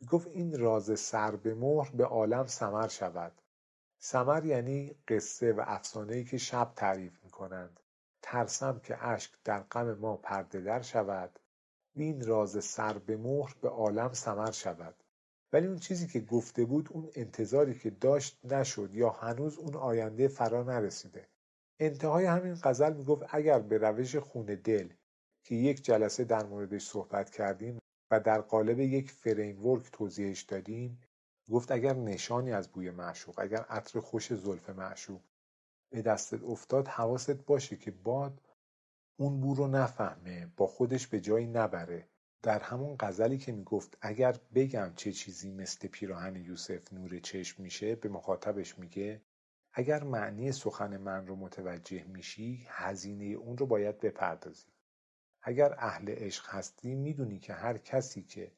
می‌گفت 0.00 0.26
این 0.26 0.58
راز 0.58 1.00
سر 1.00 1.36
به 1.36 1.54
مهر 1.54 1.90
به 1.90 2.04
عالم 2.04 2.46
سمر 2.46 2.88
شود. 2.88 3.42
سمر 3.98 4.44
یعنی 4.44 4.96
قصه 5.08 5.52
و 5.52 5.62
افسانه‌ای 5.66 6.24
که 6.24 6.38
شب 6.38 6.72
تعریف 6.76 7.24
می‌کنند. 7.24 7.80
ترسم 8.22 8.80
که 8.84 9.06
اشک 9.06 9.32
در 9.44 9.60
غم 9.60 9.94
ما 9.94 10.16
پرده 10.16 10.60
در 10.60 10.82
شود. 10.82 11.38
این 11.94 12.26
راز 12.26 12.64
سر 12.64 12.98
به 12.98 13.16
مهر 13.16 13.54
به 13.62 13.68
عالم 13.68 14.12
سمر 14.12 14.50
شود. 14.50 14.94
ولی 15.52 15.66
اون 15.66 15.78
چیزی 15.78 16.06
که 16.06 16.20
گفته 16.20 16.64
بود 16.64 16.88
اون 16.92 17.10
انتظاری 17.14 17.78
که 17.78 17.90
داشت 17.90 18.44
نشد 18.44 18.94
یا 18.94 19.10
هنوز 19.10 19.58
اون 19.58 19.76
آینده 19.76 20.28
فرا 20.28 20.62
نرسیده. 20.62 21.28
انتهای 21.80 22.24
همین 22.24 22.54
غزل 22.62 22.92
می‌گفت 22.92 23.22
اگر 23.28 23.58
به 23.58 23.78
روش 23.78 24.16
خون 24.16 24.44
دل 24.44 24.88
که 25.44 25.54
یک 25.54 25.84
جلسه 25.84 26.24
در 26.24 26.46
موردش 26.46 26.86
صحبت 26.86 27.30
کردیم 27.30 27.78
و 28.10 28.20
در 28.20 28.40
قالب 28.40 28.80
یک 28.80 29.10
فریمورک 29.10 29.90
توضیحش 29.92 30.42
دادیم 30.42 31.00
گفت 31.50 31.72
اگر 31.72 31.94
نشانی 31.94 32.52
از 32.52 32.68
بوی 32.68 32.90
معشوق 32.90 33.38
اگر 33.38 33.64
عطر 33.68 34.00
خوش 34.00 34.34
زلف 34.34 34.70
معشوق 34.70 35.20
به 35.90 36.02
دستت 36.02 36.42
افتاد 36.42 36.88
حواست 36.88 37.30
باشه 37.30 37.76
که 37.76 37.90
باد 37.90 38.40
اون 39.16 39.40
بو 39.40 39.54
رو 39.54 39.66
نفهمه 39.66 40.52
با 40.56 40.66
خودش 40.66 41.06
به 41.06 41.20
جایی 41.20 41.46
نبره. 41.46 42.08
در 42.42 42.58
همون 42.58 42.96
غزلی 43.00 43.38
که 43.38 43.52
می‌گفت 43.52 43.98
اگر 44.00 44.36
بگم 44.54 44.92
چه 44.96 45.12
چیزی 45.12 45.50
مثل 45.50 45.88
پیراهن 45.88 46.36
یوسف 46.36 46.92
نور 46.92 47.18
چشم 47.18 47.62
میشه 47.62 47.94
به 47.94 48.08
مخاطبش 48.08 48.78
میگه 48.78 49.22
اگر 49.72 50.02
معنی 50.02 50.52
سخن 50.52 50.96
من 50.96 51.26
رو 51.26 51.36
متوجه 51.36 52.04
میشی 52.04 52.66
هزینه 52.68 53.24
اون 53.24 53.58
رو 53.58 53.66
باید 53.66 54.00
بپردازی. 54.00 54.72
اگر 55.42 55.74
اهل 55.78 56.10
عشق 56.10 56.46
هستی 56.48 56.94
می‌دونی 56.94 57.38
که 57.38 57.52
هر 57.52 57.78
کسی 57.78 58.22
که 58.22 58.52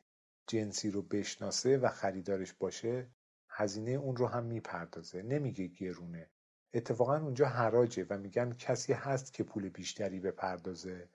جنسی 0.47 0.91
رو 0.91 1.03
بشناسه 1.03 1.79
و 1.79 1.89
خریدارش 1.89 2.53
باشه 2.53 3.07
هزینه 3.49 3.91
اون 3.91 4.17
رو 4.17 4.27
هم 4.27 4.45
می‌پردازه. 4.45 5.23
نمیگه 5.23 5.67
گرونه. 5.67 6.31
اتفاقا 6.75 7.17
اونجا 7.17 7.47
حراجه 7.47 8.07
و 8.11 8.19
میگن 8.19 8.53
کسی 8.53 8.93
هست 8.93 9.33
که 9.33 9.45
پول 9.45 9.69
بیشتری 9.69 10.21
بپردازه 10.21 11.09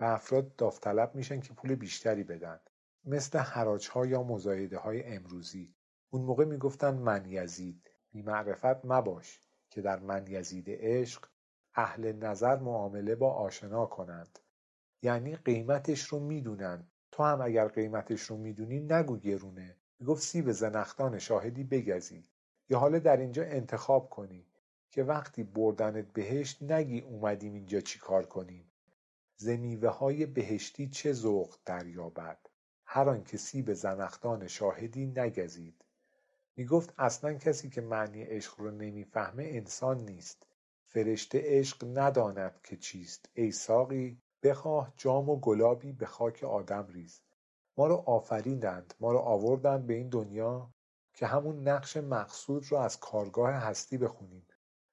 و 0.00 0.04
افراد 0.04 0.56
داوطلب 0.56 1.14
میشن 1.14 1.40
که 1.40 1.54
پول 1.54 1.74
بیشتری 1.74 2.24
بدن. 2.24 2.60
مثل 3.04 3.38
حراج 3.38 3.88
ها 3.88 4.06
یا 4.06 4.22
مزایده 4.22 4.78
های 4.78 5.04
امروزی. 5.04 5.74
اون 6.10 6.22
موقع 6.22 6.44
می‌گفتن 6.44 6.94
من 6.94 7.24
یزید. 7.26 7.90
بی 8.10 8.22
معرفت 8.22 8.84
مباش 8.84 9.40
که 9.70 9.82
در 9.82 10.00
من 10.00 10.26
یزید 10.26 10.66
عشق 10.68 11.26
اهل 11.74 12.12
نظر 12.12 12.56
معامله 12.58 13.14
با 13.14 13.30
آشنا 13.32 13.86
کنند. 13.86 14.38
یعنی 15.02 15.36
قیمتش 15.36 16.02
رو 16.04 16.20
می‌دونن. 16.20 16.86
تو 17.12 17.22
هم 17.22 17.40
اگر 17.40 17.68
قیمتش 17.68 18.22
رو 18.22 18.36
می‌دونی 18.36 18.80
نگو 18.80 19.16
گرونه. 19.16 19.76
می‌گفت 20.00 20.22
سیب 20.22 20.52
زنختان 20.52 21.18
شاهدی 21.18 21.64
بگزی. 21.64 22.24
یا 22.68 22.78
حالا 22.78 22.98
در 22.98 23.16
اینجا 23.16 23.42
انتخاب 23.42 24.10
کنی. 24.10 24.45
که 24.90 25.02
وقتی 25.02 25.44
بردنت 25.44 26.12
بهشت 26.12 26.62
نگی 26.62 27.00
اومدیم 27.00 27.54
اینجا 27.54 27.80
چی 27.80 27.98
کار 27.98 28.26
کنیم. 28.26 28.70
ز 29.36 29.48
های 29.84 30.26
بهشتی 30.26 30.88
چه 30.88 31.12
ذوق 31.12 31.56
دریابد؟ 31.64 32.38
هر 32.84 33.08
آن 33.08 33.24
که 33.24 33.36
سیب 33.36 33.72
زنختان 33.72 34.46
شاهدی 34.46 35.06
نگزید. 35.06 35.84
می‌گفت 36.56 36.94
اصلا 36.98 37.34
کسی 37.34 37.70
که 37.70 37.80
معنی 37.80 38.22
عشق 38.22 38.60
رو 38.60 38.70
نمی‌فهمه 38.70 39.44
انسان 39.44 40.00
نیست. 40.00 40.46
فرشته 40.86 41.42
عشق 41.44 41.98
نداند 41.98 42.60
که 42.64 42.76
چیست. 42.76 43.28
ای 43.34 43.52
ساقی 43.52 44.22
بخواه 44.42 44.92
جام 44.96 45.28
و 45.28 45.36
گلابی 45.40 45.92
به 45.92 46.06
خاک 46.06 46.44
آدم 46.44 46.86
ریز. 46.88 47.20
ما 47.78 47.86
رو 47.86 47.94
آفریدند 47.94 48.94
ما 49.00 49.12
رو 49.12 49.18
آوردند 49.18 49.86
به 49.86 49.94
این 49.94 50.08
دنیا 50.08 50.70
که 51.14 51.26
همون 51.26 51.68
نقش 51.68 51.96
مقصود 51.96 52.72
رو 52.72 52.78
از 52.78 53.00
کارگاه 53.00 53.52
هستی 53.52 53.98
بخونیم. 53.98 54.46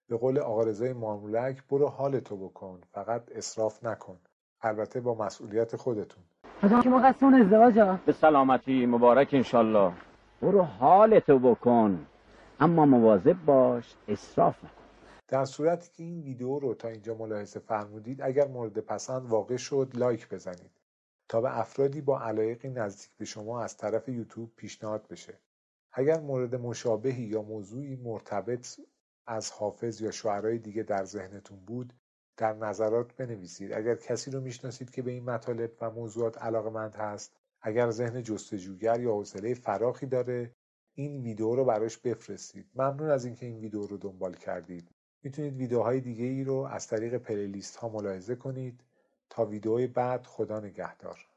به 0.07 0.17
قول 0.17 0.39
آقا 0.39 0.63
رضای 0.63 0.93
مامولک 0.93 1.63
برو 1.69 1.87
حالتو 1.87 2.37
بکن 2.37 2.81
فقط 2.91 3.23
اصراف 3.35 3.83
نکن. 3.83 4.17
البته 4.61 5.01
با 5.01 5.15
مسئولیت 5.15 5.75
خودتون. 5.75 6.23
که 6.83 6.89
ما 6.89 6.99
قصدمون 6.99 7.33
ازدواج 7.33 7.99
به 8.05 8.11
سلامتی 8.11 8.85
مبارک 8.85 9.29
انشالله. 9.33 9.93
برو 10.41 10.61
حالتو 10.61 11.39
بکن 11.39 12.05
اما 12.59 12.85
مواظب 12.85 13.45
باش 13.45 13.95
اصراف 14.07 14.63
نکن. 14.63 14.73
در 15.27 15.45
صورتی 15.45 15.89
که 15.93 16.03
این 16.03 16.21
ویدیو 16.21 16.59
رو 16.59 16.73
تا 16.73 16.87
اینجا 16.87 17.15
ملاحظه 17.15 17.59
فرمودید 17.59 18.21
اگر 18.21 18.47
مورد 18.47 18.79
پسند 18.79 19.25
واقع 19.25 19.57
شد 19.57 19.91
لایک 19.93 20.29
بزنید. 20.29 20.71
تا 21.29 21.41
به 21.41 21.59
افرادی 21.59 22.01
با 22.01 22.21
علایقی 22.21 22.69
نزدیک 22.69 23.17
به 23.17 23.25
شما 23.25 23.61
از 23.61 23.77
طرف 23.77 24.09
یوتیوب 24.09 24.51
پیشنهاد 24.55 25.07
بشه. 25.09 25.33
اگر 25.91 26.19
مورد 26.19 26.55
مشابهی 26.55 27.23
یا 27.23 27.41
موضوعی 27.41 27.95
مرتبط 27.95 28.79
از 29.27 29.51
حافظ 29.51 30.01
یا 30.01 30.11
شعرهای 30.11 30.57
دیگه 30.57 30.83
در 30.83 31.05
ذهنتون 31.05 31.59
بود 31.65 31.93
در 32.37 32.53
نظرات 32.53 33.15
بنویسید. 33.15 33.73
اگر 33.73 33.95
کسی 33.95 34.31
رو 34.31 34.41
می‌شناسید 34.41 34.91
که 34.91 35.01
به 35.01 35.11
این 35.11 35.23
مطالب 35.23 35.71
و 35.81 35.91
موضوعات 35.91 36.37
علاقمند 36.37 36.95
هست 36.95 37.35
اگر 37.61 37.89
ذهن 37.89 38.23
جستجوگر 38.23 38.99
یا 38.99 39.11
حوصله 39.11 39.53
فراخی 39.53 40.05
داره 40.05 40.55
این 40.95 41.23
ویدیو 41.23 41.55
رو 41.55 41.65
براش 41.65 41.97
بفرستید. 41.97 42.65
ممنون 42.75 43.09
از 43.09 43.25
اینکه 43.25 43.45
این 43.45 43.59
ویدیو 43.59 43.87
رو 43.87 43.97
دنبال 43.97 44.33
کردید. 44.33 44.89
می‌تونید 45.23 45.57
ویدیوهای 45.57 46.01
دیگه 46.01 46.25
ای 46.25 46.43
رو 46.43 46.55
از 46.55 46.87
طریق 46.87 47.17
پلیلیست 47.17 47.75
ها 47.75 47.89
ملاحظه 47.89 48.35
کنید. 48.35 48.83
تا 49.29 49.45
ویدیوی 49.45 49.87
بعد 49.87 50.25
خدا 50.25 50.59
نگهدار. 50.59 51.32